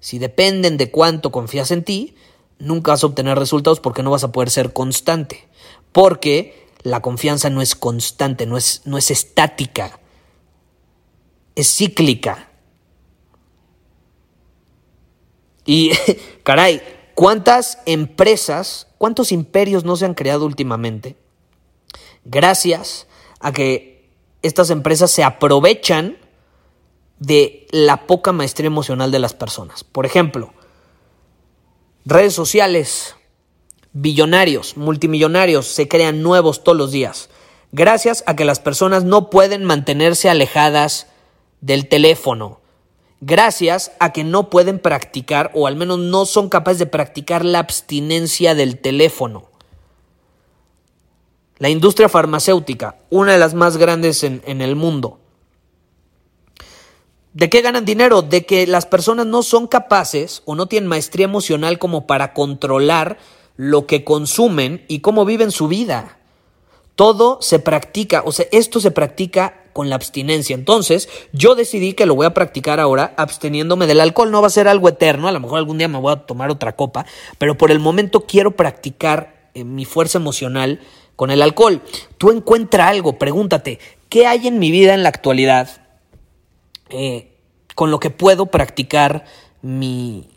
Si 0.00 0.18
dependen 0.18 0.76
de 0.76 0.90
cuánto 0.90 1.30
confías 1.30 1.70
en 1.70 1.84
ti, 1.84 2.14
nunca 2.58 2.92
vas 2.92 3.04
a 3.04 3.06
obtener 3.06 3.38
resultados 3.38 3.80
porque 3.80 4.02
no 4.02 4.10
vas 4.10 4.24
a 4.24 4.32
poder 4.32 4.50
ser 4.50 4.72
constante. 4.72 5.48
Porque 5.92 6.68
la 6.82 7.00
confianza 7.00 7.50
no 7.50 7.62
es 7.62 7.74
constante, 7.74 8.46
no 8.46 8.56
es, 8.56 8.82
no 8.84 8.96
es 8.98 9.10
estática, 9.10 10.00
es 11.54 11.74
cíclica. 11.76 12.50
Y, 15.66 15.92
caray, 16.42 16.80
¿cuántas 17.14 17.78
empresas, 17.86 18.86
cuántos 18.98 19.32
imperios 19.32 19.84
no 19.84 19.96
se 19.96 20.06
han 20.06 20.14
creado 20.14 20.46
últimamente? 20.46 21.16
Gracias 22.24 23.06
a 23.40 23.52
que 23.52 23.89
estas 24.42 24.70
empresas 24.70 25.10
se 25.10 25.22
aprovechan 25.24 26.16
de 27.18 27.66
la 27.70 28.06
poca 28.06 28.32
maestría 28.32 28.66
emocional 28.66 29.10
de 29.10 29.18
las 29.18 29.34
personas. 29.34 29.84
Por 29.84 30.06
ejemplo, 30.06 30.52
redes 32.04 32.32
sociales, 32.32 33.14
billonarios, 33.92 34.76
multimillonarios 34.76 35.66
se 35.66 35.86
crean 35.86 36.22
nuevos 36.22 36.64
todos 36.64 36.78
los 36.78 36.90
días, 36.90 37.28
gracias 37.72 38.24
a 38.26 38.36
que 38.36 38.44
las 38.44 38.58
personas 38.58 39.04
no 39.04 39.30
pueden 39.30 39.64
mantenerse 39.64 40.30
alejadas 40.30 41.08
del 41.60 41.88
teléfono, 41.88 42.60
gracias 43.20 43.92
a 44.00 44.12
que 44.12 44.24
no 44.24 44.48
pueden 44.48 44.78
practicar 44.78 45.50
o 45.54 45.66
al 45.66 45.76
menos 45.76 45.98
no 45.98 46.24
son 46.24 46.48
capaces 46.48 46.78
de 46.78 46.86
practicar 46.86 47.44
la 47.44 47.58
abstinencia 47.58 48.54
del 48.54 48.78
teléfono. 48.78 49.49
La 51.60 51.68
industria 51.68 52.08
farmacéutica, 52.08 52.96
una 53.10 53.34
de 53.34 53.38
las 53.38 53.52
más 53.52 53.76
grandes 53.76 54.24
en, 54.24 54.42
el 54.46 54.76
mundo. 54.76 55.20
¿De 57.34 57.50
qué 57.50 57.60
ganan 57.60 57.84
dinero? 57.84 58.22
De 58.22 58.46
que 58.46 58.66
las 58.66 58.86
personas 58.86 59.26
no 59.26 59.42
son 59.42 59.66
capaces 59.66 60.40
o 60.46 60.54
no 60.54 60.68
tienen 60.68 60.88
maestría 60.88 61.26
emocional 61.26 61.78
como 61.78 62.06
para 62.06 62.32
controlar 62.32 63.18
lo 63.56 63.86
que 63.86 64.04
consumen 64.04 64.86
y 64.88 65.00
cómo 65.00 65.26
viven 65.26 65.50
su 65.50 65.68
vida. 65.68 66.16
Todo 66.94 67.42
se 67.42 67.58
practica, 67.58 68.22
o 68.24 68.32
sea, 68.32 68.46
esto 68.52 68.80
se 68.80 68.90
practica 68.90 69.64
con 69.74 69.90
la 69.90 69.96
abstinencia. 69.96 70.54
Entonces, 70.54 71.10
yo 71.34 71.54
decidí 71.54 71.92
que 71.92 72.06
lo 72.06 72.14
voy 72.14 72.24
a 72.24 72.32
practicar 72.32 72.80
ahora 72.80 73.12
absteniéndome 73.18 73.86
del 73.86 74.00
alcohol. 74.00 74.30
No 74.30 74.40
va 74.40 74.46
a 74.46 74.50
ser 74.50 74.66
algo 74.66 74.88
eterno, 74.88 75.28
a 75.28 75.32
lo 75.32 75.40
mejor 75.40 75.58
algún 75.58 75.76
día 75.76 75.88
me 75.88 75.98
voy 75.98 76.14
a 76.14 76.24
tomar 76.24 76.50
otra 76.50 76.74
copa, 76.74 77.04
pero 77.36 77.58
por 77.58 77.70
el 77.70 77.80
momento 77.80 78.22
quiero 78.22 78.52
practicar 78.52 79.50
eh, 79.52 79.64
mi 79.64 79.84
fuerza 79.84 80.16
emocional 80.16 80.80
con 81.16 81.30
el 81.30 81.42
alcohol. 81.42 81.82
Tú 82.18 82.30
encuentra 82.30 82.88
algo, 82.88 83.18
pregúntate, 83.18 83.78
¿qué 84.08 84.26
hay 84.26 84.46
en 84.48 84.58
mi 84.58 84.70
vida 84.70 84.94
en 84.94 85.02
la 85.02 85.08
actualidad 85.08 85.86
eh, 86.90 87.32
con 87.74 87.90
lo 87.90 88.00
que 88.00 88.10
puedo 88.10 88.46
practicar 88.46 89.24
mi, 89.62 90.28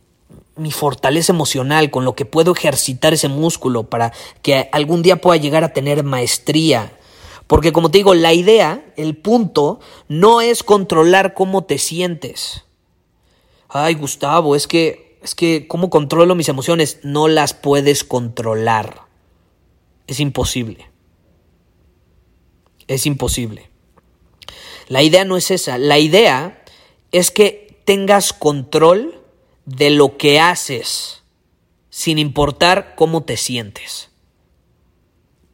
mi 0.55 0.71
fortaleza 0.71 1.33
emocional, 1.33 1.89
con 1.89 2.05
lo 2.05 2.15
que 2.15 2.25
puedo 2.25 2.53
ejercitar 2.53 3.13
ese 3.13 3.27
músculo 3.27 3.83
para 3.83 4.13
que 4.41 4.69
algún 4.71 5.01
día 5.01 5.21
pueda 5.21 5.37
llegar 5.37 5.63
a 5.63 5.73
tener 5.73 6.03
maestría? 6.03 6.93
Porque 7.47 7.73
como 7.73 7.91
te 7.91 7.99
digo, 7.99 8.13
la 8.13 8.33
idea, 8.33 8.83
el 8.95 9.17
punto, 9.17 9.79
no 10.07 10.41
es 10.41 10.63
controlar 10.63 11.33
cómo 11.33 11.65
te 11.65 11.77
sientes. 11.77 12.63
Ay, 13.69 13.95
Gustavo, 13.95 14.55
es 14.55 14.67
que, 14.67 15.19
es 15.21 15.35
que, 15.35 15.67
¿cómo 15.67 15.89
controlo 15.89 16.35
mis 16.35 16.49
emociones? 16.49 16.99
No 17.03 17.27
las 17.27 17.53
puedes 17.53 18.03
controlar. 18.03 19.01
Es 20.07 20.19
imposible. 20.19 20.89
Es 22.87 23.05
imposible. 23.05 23.69
La 24.87 25.01
idea 25.01 25.25
no 25.25 25.37
es 25.37 25.51
esa. 25.51 25.77
La 25.77 25.99
idea 25.99 26.63
es 27.11 27.31
que 27.31 27.79
tengas 27.85 28.33
control 28.33 29.21
de 29.65 29.89
lo 29.89 30.17
que 30.17 30.39
haces, 30.39 31.23
sin 31.89 32.17
importar 32.17 32.95
cómo 32.95 33.23
te 33.23 33.37
sientes. 33.37 34.09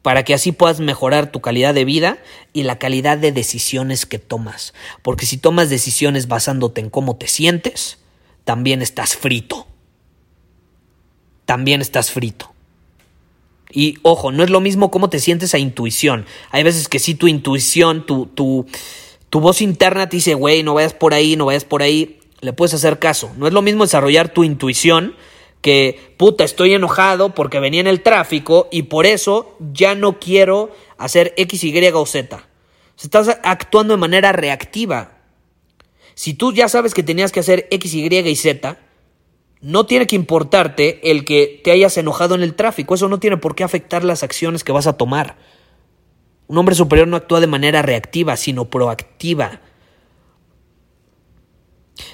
Para 0.02 0.24
que 0.24 0.32
así 0.32 0.52
puedas 0.52 0.80
mejorar 0.80 1.30
tu 1.30 1.40
calidad 1.40 1.74
de 1.74 1.84
vida 1.84 2.18
y 2.52 2.62
la 2.62 2.78
calidad 2.78 3.18
de 3.18 3.32
decisiones 3.32 4.06
que 4.06 4.18
tomas. 4.18 4.72
Porque 5.02 5.26
si 5.26 5.36
tomas 5.36 5.68
decisiones 5.68 6.26
basándote 6.26 6.80
en 6.80 6.88
cómo 6.88 7.16
te 7.16 7.28
sientes, 7.28 7.98
también 8.44 8.80
estás 8.80 9.14
frito. 9.14 9.66
También 11.44 11.82
estás 11.82 12.10
frito. 12.10 12.54
Y 13.72 13.98
ojo, 14.02 14.32
no 14.32 14.42
es 14.42 14.50
lo 14.50 14.60
mismo 14.60 14.90
cómo 14.90 15.10
te 15.10 15.20
sientes 15.20 15.54
a 15.54 15.58
intuición. 15.58 16.26
Hay 16.50 16.62
veces 16.62 16.88
que 16.88 16.98
sí 16.98 17.14
tu 17.14 17.28
intuición, 17.28 18.04
tu, 18.06 18.26
tu, 18.26 18.66
tu 19.28 19.40
voz 19.40 19.60
interna 19.62 20.08
te 20.08 20.16
dice, 20.16 20.34
güey, 20.34 20.62
no 20.62 20.74
vayas 20.74 20.94
por 20.94 21.14
ahí, 21.14 21.36
no 21.36 21.46
vayas 21.46 21.64
por 21.64 21.82
ahí. 21.82 22.18
Le 22.40 22.52
puedes 22.52 22.74
hacer 22.74 22.98
caso. 22.98 23.30
No 23.36 23.46
es 23.46 23.52
lo 23.52 23.62
mismo 23.62 23.84
desarrollar 23.84 24.32
tu 24.32 24.44
intuición 24.44 25.14
que, 25.60 26.14
puta, 26.16 26.44
estoy 26.44 26.74
enojado 26.74 27.34
porque 27.34 27.60
venía 27.60 27.80
en 27.80 27.86
el 27.86 28.02
tráfico 28.02 28.68
y 28.70 28.84
por 28.84 29.06
eso 29.06 29.56
ya 29.72 29.94
no 29.94 30.18
quiero 30.18 30.70
hacer 30.98 31.34
X, 31.36 31.64
Y 31.64 31.88
o 31.92 32.06
Z. 32.06 32.46
Estás 33.02 33.38
actuando 33.42 33.94
de 33.94 34.00
manera 34.00 34.32
reactiva. 34.32 35.18
Si 36.14 36.34
tú 36.34 36.52
ya 36.52 36.68
sabes 36.68 36.92
que 36.92 37.02
tenías 37.02 37.32
que 37.32 37.40
hacer 37.40 37.66
X, 37.70 37.94
Y 37.94 38.06
y 38.14 38.36
Z, 38.36 38.78
no 39.60 39.86
tiene 39.86 40.06
que 40.06 40.16
importarte 40.16 41.10
el 41.10 41.24
que 41.24 41.60
te 41.62 41.70
hayas 41.70 41.96
enojado 41.98 42.34
en 42.34 42.42
el 42.42 42.54
tráfico. 42.54 42.94
Eso 42.94 43.08
no 43.08 43.20
tiene 43.20 43.36
por 43.36 43.54
qué 43.54 43.64
afectar 43.64 44.04
las 44.04 44.22
acciones 44.22 44.64
que 44.64 44.72
vas 44.72 44.86
a 44.86 44.96
tomar. 44.96 45.36
Un 46.46 46.58
hombre 46.58 46.74
superior 46.74 47.06
no 47.06 47.16
actúa 47.16 47.40
de 47.40 47.46
manera 47.46 47.82
reactiva, 47.82 48.36
sino 48.36 48.70
proactiva. 48.70 49.60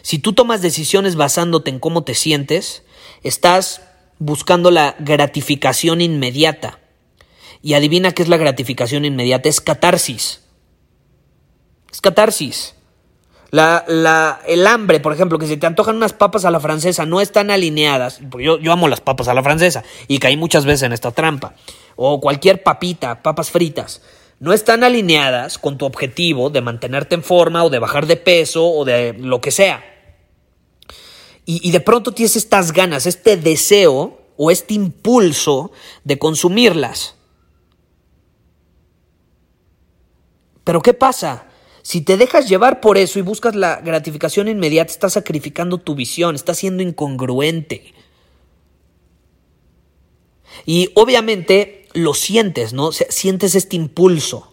Si 0.03 0.19
tú 0.19 0.33
tomas 0.33 0.63
decisiones 0.63 1.17
basándote 1.17 1.71
en 1.71 1.79
cómo 1.79 2.05
te 2.05 2.15
sientes, 2.15 2.83
estás 3.23 3.83
buscando 4.19 4.71
la 4.71 4.97
gratificación 4.99 6.01
inmediata. 6.01 6.81
Y 7.63 7.75
adivina 7.75 8.13
qué 8.13 8.23
es 8.23 8.29
la 8.29 8.37
gratificación 8.37 9.05
inmediata. 9.05 9.49
Es 9.49 9.61
catarsis. 9.61 10.43
Es 11.91 12.01
catarsis. 12.01 12.76
La, 13.57 14.40
el 14.47 14.66
hambre, 14.66 15.01
por 15.01 15.14
ejemplo, 15.14 15.38
que 15.38 15.47
se 15.47 15.57
te 15.57 15.66
antojan 15.66 15.97
unas 15.97 16.12
papas 16.12 16.45
a 16.45 16.51
la 16.51 16.61
francesa, 16.61 17.07
no 17.07 17.23
están 17.23 17.51
alineadas. 17.51 18.21
Yo, 18.38 18.59
yo 18.59 18.73
amo 18.73 18.87
las 18.87 19.01
papas 19.01 19.29
a 19.29 19.35
la 19.35 19.42
francesa 19.42 19.83
y 20.09 20.19
caí 20.19 20.37
muchas 20.37 20.66
veces 20.66 20.83
en 20.83 20.92
esta 20.92 21.11
trampa. 21.11 21.55
O 21.97 22.21
cualquier 22.21 22.62
papita, 22.62 23.23
papas 23.23 23.51
fritas. 23.51 24.03
no 24.38 24.53
están 24.53 24.85
alineadas 24.85 25.57
con 25.57 25.79
tu 25.79 25.87
objetivo 25.87 26.51
de 26.51 26.61
mantenerte 26.61 27.14
en 27.14 27.23
forma 27.23 27.64
o 27.64 27.71
de 27.71 27.79
bajar 27.79 28.07
de 28.07 28.16
peso 28.16 28.69
o 28.69 28.85
de 28.85 29.14
lo 29.14 29.40
que 29.40 29.51
sea. 29.51 29.83
Y, 31.49 31.71
de 31.71 31.81
pronto 31.81 32.12
tienes 32.12 32.35
estas 32.35 32.73
ganas, 32.73 33.07
este 33.07 33.37
deseo 33.37 34.21
o 34.37 34.51
este 34.51 34.75
impulso 34.75 35.71
de 36.03 36.19
consumirlas. 36.19 37.14
Pero 40.64 40.83
¿qué 40.83 40.92
pasa? 40.92 41.46
Si 41.87 42.01
te 42.01 42.16
dejas 42.16 42.49
llevar 42.49 42.81
por 42.81 42.99
eso 42.99 43.20
y 43.20 43.22
buscas 43.22 43.55
la 43.55 43.77
gratificación 43.77 44.49
inmediata, 44.49 44.90
estás 44.90 45.12
sacrificando 45.12 45.79
tu 45.79 45.94
visión, 45.94 46.35
estás 46.35 46.59
siendo 46.59 46.83
incongruente. 46.83 47.94
Y 50.64 50.90
obviamente 50.94 51.87
lo 51.92 52.12
sientes, 52.14 52.72
¿no? 52.72 52.90
Sientes 52.90 53.55
este 53.55 53.77
impulso. 53.77 54.53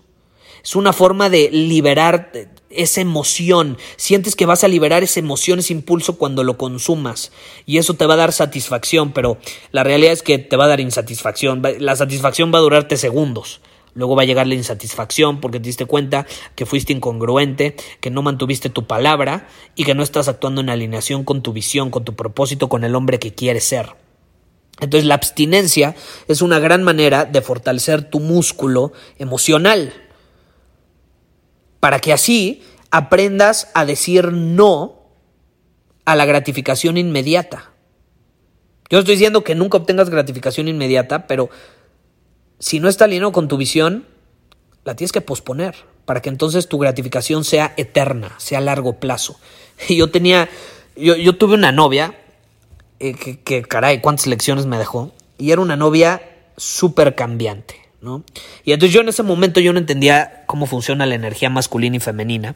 Es 0.64 0.76
una 0.76 0.94
forma 0.94 1.32
de 1.32 1.50
liberar 1.50 2.32
esa 2.70 3.02
emoción. 3.02 3.80
Sientes 3.96 4.36
que 4.36 4.46
vas 4.46 4.64
a 4.64 4.68
liberar 4.68 5.02
esa 5.02 5.20
emoción, 5.20 5.58
ese 5.58 5.74
impulso 5.74 6.20
cuando 6.20 6.44
lo 6.44 6.60
consumas. 6.60 7.32
Y 7.66 7.80
eso 7.80 7.96
te 7.96 8.06
va 8.06 8.14
a 8.14 8.18
dar 8.18 8.32
satisfacción, 8.32 9.12
pero 9.12 9.40
la 9.72 9.84
realidad 9.84 10.14
es 10.14 10.22
que 10.22 10.38
te 10.38 10.56
va 10.56 10.66
a 10.66 10.68
dar 10.68 10.82
insatisfacción. 10.82 11.64
La 11.80 11.96
satisfacción 11.96 12.54
va 12.54 12.60
a 12.60 12.62
durarte 12.62 12.96
segundos. 12.96 13.60
Luego 13.96 14.16
va 14.16 14.24
a 14.24 14.26
llegar 14.26 14.48
la 14.48 14.56
insatisfacción 14.56 15.40
porque 15.40 15.60
te 15.60 15.68
diste 15.68 15.86
cuenta 15.86 16.26
que 16.56 16.66
fuiste 16.66 16.94
incongruente, 16.94 17.76
que 18.00 18.10
no 18.10 18.22
mantuviste 18.22 18.70
tu 18.70 18.88
palabra 18.88 19.48
y 19.76 19.84
que 19.84 19.94
no 19.94 20.02
estás 20.02 20.28
actuando 20.28 20.62
en 20.62 20.70
alineación 20.70 21.24
con 21.24 21.44
tu 21.44 21.54
visión, 21.54 21.92
con 21.92 22.04
tu 22.04 22.16
propósito, 22.16 22.70
con 22.70 22.84
el 22.84 22.96
hombre 22.96 23.20
que 23.20 23.34
quieres 23.34 23.66
ser. 23.66 23.96
Entonces 24.80 25.06
la 25.06 25.16
abstinencia 25.16 25.96
es 26.28 26.42
una 26.42 26.60
gran 26.60 26.82
manera 26.84 27.26
de 27.26 27.42
fortalecer 27.42 28.10
tu 28.10 28.20
músculo 28.20 28.92
emocional 29.20 29.94
para 31.80 32.00
que 32.00 32.14
así 32.14 32.64
aprendas 32.90 33.70
a 33.76 33.86
decir 33.86 34.32
no 34.32 35.04
a 36.06 36.16
la 36.16 36.26
gratificación 36.26 36.98
inmediata. 36.98 37.72
Yo 38.90 39.00
estoy 39.00 39.16
diciendo 39.16 39.44
que 39.44 39.56
nunca 39.56 39.78
obtengas 39.78 40.10
gratificación 40.10 40.68
inmediata, 40.68 41.28
pero 41.28 41.50
si 42.64 42.80
no 42.80 42.88
está 42.88 43.04
alineado 43.04 43.34
con 43.34 43.50
tu 43.50 43.58
visión, 43.58 44.06
la 44.86 44.96
tienes 44.96 45.12
que 45.12 45.20
posponer 45.20 45.76
para 46.06 46.22
que 46.22 46.30
entonces 46.30 46.70
tu 46.70 46.78
gratificación 46.78 47.44
sea 47.44 47.74
eterna, 47.76 48.36
sea 48.38 48.60
a 48.60 48.62
largo 48.62 49.02
plazo. 49.02 49.38
Y 49.90 49.96
yo 49.98 50.12
tenía, 50.12 50.48
yo 50.96 51.36
tuve 51.36 51.56
una 51.56 51.74
novia 51.74 52.16
eh, 53.02 53.16
que, 53.16 53.64
caray, 53.64 54.00
cuántas 54.00 54.28
lecciones 54.28 54.66
me 54.66 54.78
dejó. 54.78 55.12
Y 55.38 55.52
era 55.52 55.60
una 55.60 55.76
novia 55.76 56.22
súper 56.56 57.16
cambiante, 57.16 57.76
¿no? 58.00 58.24
Y 58.64 58.72
entonces 58.72 58.94
yo 58.94 59.02
en 59.02 59.10
ese 59.10 59.24
momento 59.24 59.60
yo 59.60 59.74
no 59.74 59.80
entendía 59.80 60.46
cómo 60.46 60.66
funciona 60.66 61.06
la 61.06 61.16
energía 61.16 61.50
masculina 61.50 61.98
y 61.98 62.00
femenina. 62.00 62.56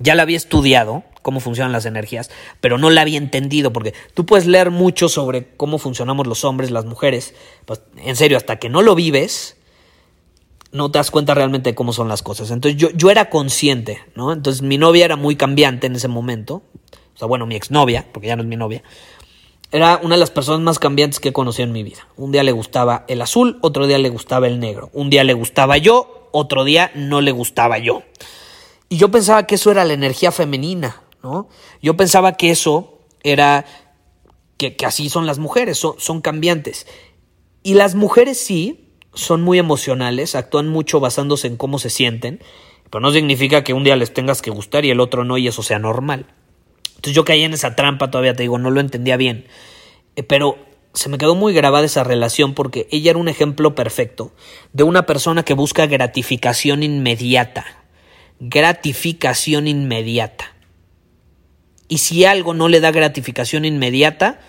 Ya 0.00 0.14
la 0.14 0.22
había 0.22 0.36
estudiado, 0.36 1.02
cómo 1.26 1.40
funcionan 1.40 1.72
las 1.72 1.86
energías, 1.86 2.30
pero 2.60 2.78
no 2.78 2.88
la 2.88 3.00
había 3.00 3.18
entendido, 3.18 3.72
porque 3.72 3.94
tú 4.14 4.24
puedes 4.24 4.46
leer 4.46 4.70
mucho 4.70 5.08
sobre 5.08 5.48
cómo 5.56 5.78
funcionamos 5.78 6.28
los 6.28 6.44
hombres, 6.44 6.70
las 6.70 6.84
mujeres, 6.84 7.34
pues 7.64 7.82
en 7.96 8.14
serio, 8.14 8.36
hasta 8.36 8.60
que 8.60 8.68
no 8.68 8.80
lo 8.80 8.94
vives, 8.94 9.56
no 10.70 10.88
te 10.92 11.00
das 11.00 11.10
cuenta 11.10 11.34
realmente 11.34 11.70
de 11.70 11.74
cómo 11.74 11.92
son 11.92 12.06
las 12.06 12.22
cosas. 12.22 12.52
Entonces 12.52 12.80
yo, 12.80 12.90
yo 12.90 13.10
era 13.10 13.28
consciente, 13.28 13.98
¿no? 14.14 14.32
Entonces 14.32 14.62
mi 14.62 14.78
novia 14.78 15.04
era 15.04 15.16
muy 15.16 15.34
cambiante 15.34 15.88
en 15.88 15.96
ese 15.96 16.06
momento, 16.06 16.62
o 17.16 17.18
sea, 17.18 17.26
bueno, 17.26 17.44
mi 17.44 17.56
exnovia, 17.56 18.06
porque 18.12 18.28
ya 18.28 18.36
no 18.36 18.42
es 18.42 18.48
mi 18.48 18.54
novia, 18.54 18.84
era 19.72 19.98
una 20.00 20.14
de 20.14 20.20
las 20.20 20.30
personas 20.30 20.60
más 20.60 20.78
cambiantes 20.78 21.18
que 21.18 21.30
he 21.30 21.32
conocido 21.32 21.66
en 21.66 21.72
mi 21.72 21.82
vida. 21.82 22.06
Un 22.16 22.30
día 22.30 22.44
le 22.44 22.52
gustaba 22.52 23.04
el 23.08 23.20
azul, 23.20 23.58
otro 23.62 23.88
día 23.88 23.98
le 23.98 24.10
gustaba 24.10 24.46
el 24.46 24.60
negro. 24.60 24.90
Un 24.92 25.10
día 25.10 25.24
le 25.24 25.32
gustaba 25.32 25.76
yo, 25.76 26.28
otro 26.30 26.62
día 26.62 26.92
no 26.94 27.20
le 27.20 27.32
gustaba 27.32 27.78
yo. 27.78 28.04
Y 28.88 28.96
yo 28.98 29.10
pensaba 29.10 29.44
que 29.48 29.56
eso 29.56 29.72
era 29.72 29.84
la 29.84 29.94
energía 29.94 30.30
femenina, 30.30 31.02
Yo 31.82 31.96
pensaba 31.96 32.32
que 32.32 32.50
eso 32.50 33.00
era 33.22 33.64
que, 34.56 34.76
así 34.86 35.08
son 35.08 35.26
las 35.26 35.38
mujeres, 35.38 35.78
son, 35.78 35.94
son 35.98 36.20
cambiantes. 36.20 36.86
Y 37.62 37.74
las 37.74 37.94
mujeres 37.94 38.38
sí 38.38 38.90
son 39.14 39.42
muy 39.42 39.58
emocionales, 39.58 40.34
actúan 40.34 40.68
mucho 40.68 41.00
basándose 41.00 41.46
en 41.46 41.56
cómo 41.56 41.78
se 41.78 41.90
sienten, 41.90 42.40
pero 42.90 43.00
no 43.00 43.10
significa 43.12 43.64
que 43.64 43.72
un 43.72 43.84
día 43.84 43.96
les 43.96 44.14
tengas 44.14 44.42
que 44.42 44.50
gustar 44.50 44.84
y 44.84 44.90
el 44.90 45.00
otro 45.00 45.24
no 45.24 45.38
y 45.38 45.48
eso 45.48 45.62
sea 45.62 45.78
normal. 45.78 46.26
Entonces 46.90 47.14
yo 47.14 47.24
caí 47.24 47.42
en 47.42 47.52
esa 47.52 47.74
trampa, 47.74 48.10
todavía 48.10 48.34
te 48.34 48.42
digo, 48.42 48.58
no 48.58 48.70
lo 48.70 48.80
entendía 48.80 49.16
bien. 49.16 49.46
Eh, 50.16 50.22
pero 50.22 50.58
se 50.94 51.10
me 51.10 51.18
quedó 51.18 51.34
muy 51.34 51.52
grabada 51.52 51.84
esa 51.84 52.04
relación 52.04 52.54
porque 52.54 52.88
ella 52.90 53.10
era 53.10 53.18
un 53.18 53.28
ejemplo 53.28 53.74
perfecto 53.74 54.32
de 54.72 54.82
una 54.82 55.04
persona 55.04 55.44
que 55.44 55.54
busca 55.54 55.86
gratificación 55.86 56.82
inmediata. 56.82 57.66
Gratificación 58.40 59.68
inmediata. 59.68 60.55
Y 61.88 61.98
si 61.98 62.24
algo 62.24 62.54
no 62.54 62.68
le 62.68 62.80
da 62.80 62.90
gratificación 62.90 63.64
inmediata, 63.64 64.40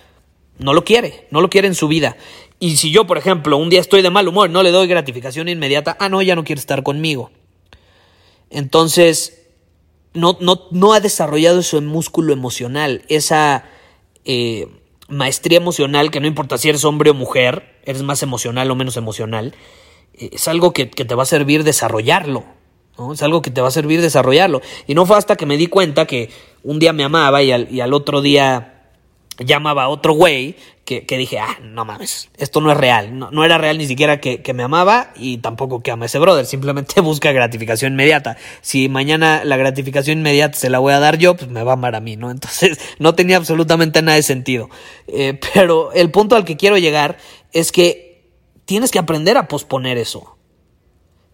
no 0.57 0.73
lo 0.73 0.83
quiere, 0.83 1.27
no 1.31 1.41
lo 1.41 1.49
quiere 1.49 1.67
en 1.67 1.75
su 1.75 1.87
vida. 1.87 2.17
Y 2.59 2.77
si 2.77 2.91
yo, 2.91 3.05
por 3.05 3.17
ejemplo, 3.17 3.57
un 3.57 3.69
día 3.69 3.79
estoy 3.79 4.01
de 4.01 4.09
mal 4.09 4.27
humor, 4.27 4.49
no 4.49 4.63
le 4.63 4.71
doy 4.71 4.87
gratificación 4.87 5.47
inmediata, 5.47 5.95
ah, 5.99 6.09
no, 6.09 6.21
ya 6.21 6.35
no 6.35 6.43
quiere 6.43 6.59
estar 6.59 6.81
conmigo. 6.81 7.31
Entonces, 8.49 9.47
no, 10.13 10.37
no, 10.39 10.93
ha 10.93 10.99
desarrollado 10.99 11.59
ese 11.59 11.79
músculo 11.81 12.33
emocional, 12.33 13.03
esa 13.07 13.65
eh, 14.25 14.67
maestría 15.07 15.57
emocional 15.57 16.09
que 16.09 16.19
no 16.19 16.27
importa 16.27 16.57
si 16.57 16.69
eres 16.69 16.85
hombre 16.85 17.11
o 17.11 17.13
mujer, 17.13 17.79
eres 17.85 18.01
más 18.01 18.23
emocional 18.23 18.71
o 18.71 18.75
menos 18.75 18.97
emocional, 18.97 19.53
es 20.13 20.47
algo 20.47 20.73
que, 20.73 20.87
te 20.87 21.15
va 21.15 21.23
a 21.23 21.27
servir 21.27 21.63
desarrollarlo. 21.63 22.45
¿No? 22.97 23.13
Es 23.13 23.21
algo 23.23 23.41
que 23.41 23.51
te 23.51 23.61
va 23.61 23.67
a 23.67 23.71
servir 23.71 24.01
desarrollarlo. 24.01 24.61
Y 24.87 24.95
no 24.95 25.05
fue 25.05 25.17
hasta 25.17 25.35
que 25.35 25.45
me 25.45 25.57
di 25.57 25.67
cuenta 25.67 26.05
que 26.05 26.29
un 26.63 26.79
día 26.79 26.93
me 26.93 27.03
amaba 27.03 27.41
y 27.43 27.51
al, 27.51 27.71
y 27.71 27.81
al 27.81 27.93
otro 27.93 28.21
día 28.21 28.77
llamaba 29.39 29.83
a 29.83 29.89
otro 29.89 30.13
güey 30.13 30.55
que, 30.85 31.17
dije, 31.17 31.37
ah, 31.37 31.59
no 31.61 31.83
mames, 31.83 32.29
esto 32.37 32.61
no 32.61 32.71
es 32.71 32.77
real. 32.77 33.19
No, 33.19 33.43
era 33.43 33.57
real 33.57 33.77
ni 33.77 33.85
siquiera 33.87 34.21
que, 34.21 34.41
me 34.53 34.63
amaba 34.63 35.11
y 35.17 35.39
tampoco 35.39 35.81
que 35.81 35.91
ama 35.91 36.05
ese 36.05 36.17
brother. 36.17 36.45
Simplemente 36.45 37.01
busca 37.01 37.33
gratificación 37.33 37.93
inmediata. 37.93 38.37
Si 38.61 38.87
mañana 38.87 39.43
la 39.43 39.57
gratificación 39.57 40.19
inmediata 40.19 40.57
se 40.57 40.69
la 40.69 40.79
voy 40.79 40.93
a 40.93 40.99
dar 40.99 41.17
yo, 41.17 41.35
pues 41.35 41.51
me 41.51 41.61
va 41.63 41.71
a 41.71 41.73
amar 41.73 41.95
a 41.95 41.99
mí, 41.99 42.15
¿no? 42.15 42.31
Entonces 42.31 42.79
no 42.99 43.15
tenía 43.15 43.35
absolutamente 43.35 44.01
nada 44.01 44.15
de 44.15 44.23
sentido. 44.23 44.69
Eh, 45.07 45.37
pero 45.53 45.91
el 45.91 46.09
punto 46.09 46.37
al 46.37 46.45
que 46.45 46.55
quiero 46.55 46.77
llegar 46.77 47.17
es 47.51 47.73
que 47.73 48.31
tienes 48.63 48.91
que 48.91 48.99
aprender 48.99 49.35
a 49.35 49.49
posponer 49.49 49.97
eso. 49.97 50.36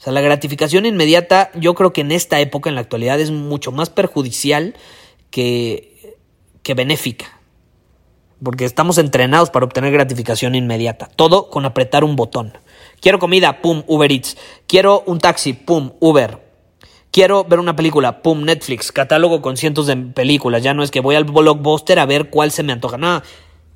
O 0.03 0.05
sea, 0.05 0.11
la 0.11 0.19
gratificación 0.19 0.85
inmediata 0.85 1.49
yo 1.55 1.75
creo 1.75 1.93
que 1.93 2.01
en 2.01 2.11
esta 2.11 2.41
época, 2.41 2.67
en 2.67 2.75
la 2.75 2.81
actualidad, 2.81 3.21
es 3.21 3.31
mucho 3.31 3.71
más 3.71 3.89
perjudicial 3.89 4.75
que, 5.29 6.17
que 6.61 6.73
benéfica 6.73 7.39
porque 8.43 8.65
estamos 8.65 8.97
entrenados 8.97 9.49
para 9.49 9.65
obtener 9.65 9.93
gratificación 9.93 10.55
inmediata. 10.55 11.07
Todo 11.15 11.49
con 11.49 11.63
apretar 11.63 12.03
un 12.03 12.17
botón. 12.17 12.57
Quiero 12.99 13.17
comida, 13.17 13.61
pum, 13.61 13.83
Uber 13.87 14.11
Eats. 14.11 14.35
Quiero 14.67 15.03
un 15.05 15.19
taxi, 15.19 15.53
pum, 15.53 15.93
Uber. 16.01 16.39
Quiero 17.09 17.45
ver 17.45 17.59
una 17.59 17.77
película, 17.77 18.21
pum, 18.21 18.43
Netflix. 18.43 18.91
Catálogo 18.91 19.41
con 19.41 19.55
cientos 19.55 19.87
de 19.87 19.95
películas. 19.95 20.63
Ya 20.63 20.73
no 20.73 20.83
es 20.83 20.91
que 20.91 20.99
voy 20.99 21.15
al 21.15 21.23
blockbuster 21.23 21.97
a 21.99 22.05
ver 22.05 22.29
cuál 22.29 22.51
se 22.51 22.63
me 22.63 22.73
antoja. 22.73 22.97
Nada. 22.97 23.23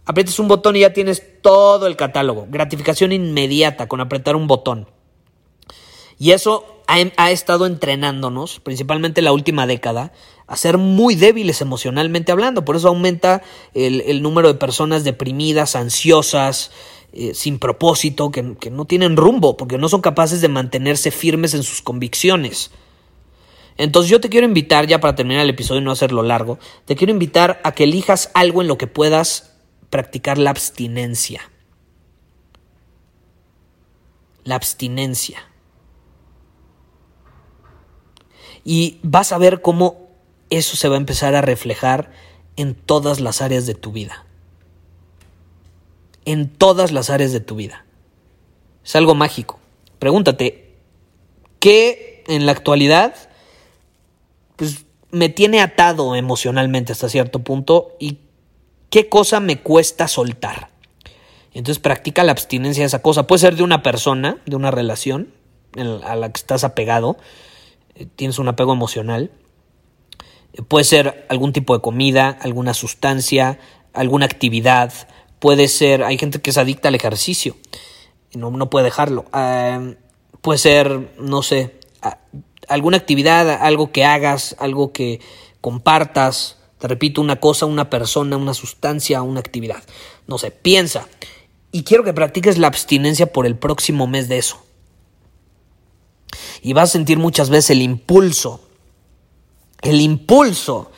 Aprietas 0.06 0.38
un 0.40 0.50
botón 0.50 0.76
y 0.76 0.82
ya 0.82 0.92
tienes 0.92 1.42
todo 1.42 1.88
el 1.88 1.96
catálogo. 1.96 2.48
Gratificación 2.50 3.14
inmediata 3.14 3.88
con 3.88 4.02
apretar 4.02 4.36
un 4.36 4.48
botón. 4.48 4.90
Y 6.20 6.32
eso 6.32 6.82
ha, 6.88 7.32
estado 7.32 7.66
entrenándonos, 7.66 8.60
principalmente 8.60 9.22
la 9.22 9.34
última 9.34 9.68
década, 9.68 10.14
a 10.48 10.56
ser 10.56 10.78
muy 10.78 11.16
débiles 11.16 11.62
emocionalmente 11.62 12.32
hablando. 12.32 12.66
Por 12.66 12.76
eso 12.76 12.88
aumenta 12.88 13.44
el, 13.74 14.22
número 14.22 14.48
de 14.48 14.56
personas 14.56 15.04
deprimidas, 15.04 15.76
ansiosas, 15.76 16.72
eh, 17.14 17.34
sin 17.34 17.60
propósito, 17.60 18.32
que, 18.32 18.56
que 18.60 18.72
no 18.72 18.86
tienen 18.86 19.18
rumbo, 19.18 19.58
porque 19.58 19.78
no 19.78 19.90
son 19.90 20.02
capaces 20.02 20.42
de 20.42 20.48
mantenerse 20.48 21.12
firmes 21.12 21.54
en 21.54 21.64
sus 21.64 21.82
convicciones. 21.82 22.72
Entonces 23.78 24.10
yo 24.10 24.20
te 24.20 24.30
quiero 24.30 24.48
invitar, 24.48 24.88
ya 24.88 25.00
para 25.00 25.16
terminar 25.16 25.44
el 25.44 25.52
episodio 25.52 25.82
y 25.82 25.84
no 25.84 25.92
hacerlo 25.92 26.24
largo, 26.24 26.58
te 26.86 26.96
quiero 26.96 27.14
invitar 27.14 27.62
a 27.64 27.74
que 27.74 27.84
elijas 27.84 28.32
algo 28.34 28.62
en 28.62 28.68
lo 28.68 28.78
que 28.78 28.88
puedas 28.88 29.56
practicar 29.90 30.38
la 30.38 30.50
abstinencia. 30.50 31.52
La 34.44 34.56
abstinencia. 34.56 35.40
Y 38.70 39.00
vas 39.02 39.32
a 39.32 39.38
ver 39.38 39.62
cómo 39.62 40.10
eso 40.50 40.76
se 40.76 40.90
va 40.90 40.96
a 40.96 40.98
empezar 40.98 41.36
a 41.36 41.42
reflejar 41.42 42.12
en 42.58 42.76
todas 42.76 43.22
las 43.22 43.42
áreas 43.42 43.66
de 43.66 43.76
tu 43.76 43.94
vida. 43.94 44.26
En 46.26 46.50
todas 46.50 46.92
las 46.92 47.10
áreas 47.10 47.32
de 47.32 47.40
tu 47.40 47.56
vida. 47.56 47.86
Es 48.84 48.94
algo 48.98 49.16
mágico. 49.16 49.58
Pregúntate, 50.00 50.76
¿qué 51.60 52.26
en 52.28 52.46
la 52.46 52.52
actualidad 52.52 53.16
pues, 54.58 54.84
me 55.12 55.30
tiene 55.30 55.62
atado 55.62 56.14
emocionalmente 56.18 56.92
hasta 56.92 57.08
cierto 57.08 57.40
punto 57.40 57.96
y 58.02 58.18
qué 58.90 59.08
cosa 59.08 59.40
me 59.40 59.62
cuesta 59.62 60.10
soltar? 60.10 60.72
Entonces 61.54 61.80
practica 61.80 62.26
la 62.26 62.34
abstinencia 62.34 62.84
de 62.84 62.88
esa 62.88 63.02
cosa. 63.02 63.28
Puede 63.28 63.40
ser 63.40 63.56
de 63.56 63.64
una 63.64 63.82
persona, 63.82 64.42
de 64.46 64.58
una 64.58 64.72
relación, 64.72 65.34
a 66.04 66.18
la 66.18 66.34
que 66.34 66.38
estás 66.38 66.66
apegado, 66.66 67.16
tienes 68.06 68.40
un 68.40 68.48
apego 68.48 68.74
emocional. 68.74 69.32
Eh, 70.54 70.62
puede 70.62 70.86
ser 70.86 71.26
algún 71.30 71.54
tipo 71.54 71.76
de 71.76 71.82
comida, 71.82 72.30
alguna 72.42 72.74
sustancia, 72.74 73.60
alguna 73.94 74.26
actividad. 74.26 74.94
Puede 75.40 75.68
ser, 75.68 76.04
hay 76.04 76.18
gente 76.18 76.42
que 76.42 76.50
es 76.50 76.58
adicta 76.58 76.88
al 76.88 76.96
ejercicio, 76.96 77.56
no, 78.34 78.52
no 78.52 78.70
puede 78.70 78.86
dejarlo. 78.86 79.26
Ah, 79.34 79.82
puede 80.42 80.60
ser, 80.60 81.14
no 81.20 81.42
sé, 81.42 81.76
alguna 82.68 82.98
actividad, 82.98 83.50
algo 83.50 83.92
que 83.92 84.06
hagas, 84.06 84.56
algo 84.60 84.92
que 84.92 85.20
compartas. 85.62 86.58
Te 86.80 86.88
repito, 86.88 87.22
una 87.22 87.40
cosa, 87.40 87.66
una 87.66 87.90
persona, 87.90 88.38
una 88.38 88.54
sustancia, 88.54 89.22
una 89.22 89.40
actividad. 89.40 89.84
No 90.28 90.38
sé, 90.38 90.52
piensa. 90.52 91.08
Y 91.72 91.84
quiero 91.84 92.04
que 92.04 92.14
practiques 92.14 92.58
la 92.58 92.68
abstinencia 92.68 93.32
por 93.32 93.46
el 93.46 93.56
próximo 93.58 94.08
mes 94.08 94.30
de 94.30 94.38
eso. 94.38 94.64
Y 96.68 96.74
vas 96.74 96.90
a 96.90 96.92
sentir 96.92 97.18
muchas 97.18 97.50
veces 97.50 97.70
el 97.70 97.82
impulso, 97.82 98.60
el 99.82 100.02
impulso 100.02 100.92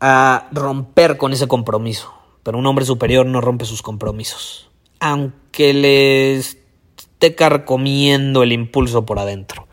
a 0.00 0.48
romper 0.52 1.16
con 1.16 1.32
ese 1.32 1.48
compromiso. 1.48 2.12
Pero 2.42 2.58
un 2.58 2.66
hombre 2.66 2.84
superior 2.84 3.24
no 3.24 3.40
rompe 3.40 3.64
sus 3.64 3.80
compromisos. 3.80 4.68
Aunque 5.00 5.72
le 5.72 6.34
esté 6.34 7.34
carcomiendo 7.34 8.42
el 8.42 8.52
impulso 8.52 9.06
por 9.06 9.18
adentro. 9.18 9.66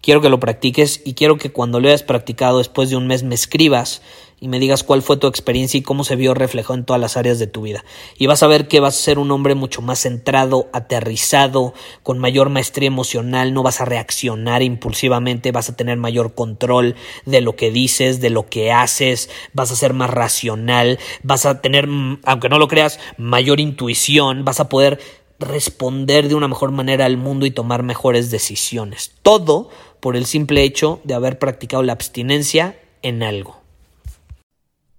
Quiero 0.00 0.20
que 0.20 0.28
lo 0.28 0.38
practiques 0.38 1.02
y 1.04 1.14
quiero 1.14 1.38
que 1.38 1.50
cuando 1.50 1.80
lo 1.80 1.88
hayas 1.88 2.04
practicado 2.04 2.58
después 2.58 2.88
de 2.88 2.96
un 2.96 3.08
mes 3.08 3.24
me 3.24 3.34
escribas 3.34 4.00
y 4.38 4.48
me 4.48 4.58
digas 4.58 4.82
cuál 4.82 5.00
fue 5.00 5.16
tu 5.16 5.26
experiencia 5.26 5.78
y 5.78 5.82
cómo 5.82 6.04
se 6.04 6.16
vio 6.16 6.34
reflejado 6.34 6.74
en 6.74 6.84
todas 6.84 7.00
las 7.00 7.16
áreas 7.16 7.38
de 7.38 7.46
tu 7.46 7.62
vida. 7.62 7.84
Y 8.18 8.26
vas 8.26 8.42
a 8.42 8.46
ver 8.46 8.68
que 8.68 8.80
vas 8.80 8.94
a 8.94 9.02
ser 9.02 9.18
un 9.18 9.30
hombre 9.30 9.54
mucho 9.54 9.80
más 9.80 10.00
centrado, 10.00 10.68
aterrizado, 10.72 11.72
con 12.02 12.18
mayor 12.18 12.50
maestría 12.50 12.88
emocional, 12.88 13.54
no 13.54 13.62
vas 13.62 13.80
a 13.80 13.86
reaccionar 13.86 14.62
impulsivamente, 14.62 15.52
vas 15.52 15.70
a 15.70 15.76
tener 15.76 15.96
mayor 15.96 16.34
control 16.34 16.96
de 17.24 17.40
lo 17.40 17.56
que 17.56 17.70
dices, 17.70 18.20
de 18.20 18.30
lo 18.30 18.46
que 18.48 18.72
haces, 18.72 19.30
vas 19.54 19.72
a 19.72 19.76
ser 19.76 19.94
más 19.94 20.10
racional, 20.10 20.98
vas 21.22 21.46
a 21.46 21.62
tener, 21.62 21.86
mm, 21.86 22.20
aunque 22.24 22.48
no 22.48 22.58
lo 22.58 22.68
creas, 22.68 23.00
mayor 23.16 23.58
intuición, 23.58 24.44
vas 24.44 24.60
a 24.60 24.68
poder 24.68 25.00
responder 25.38 26.28
de 26.28 26.34
una 26.34 26.48
mejor 26.48 26.72
manera 26.72 27.04
al 27.04 27.16
mundo 27.16 27.46
y 27.46 27.50
tomar 27.50 27.82
mejores 27.82 28.30
decisiones. 28.30 29.12
Todo 29.22 29.70
por 30.00 30.16
el 30.16 30.26
simple 30.26 30.62
hecho 30.62 31.00
de 31.04 31.14
haber 31.14 31.38
practicado 31.38 31.82
la 31.82 31.92
abstinencia 31.92 32.78
en 33.02 33.22
algo. 33.22 33.65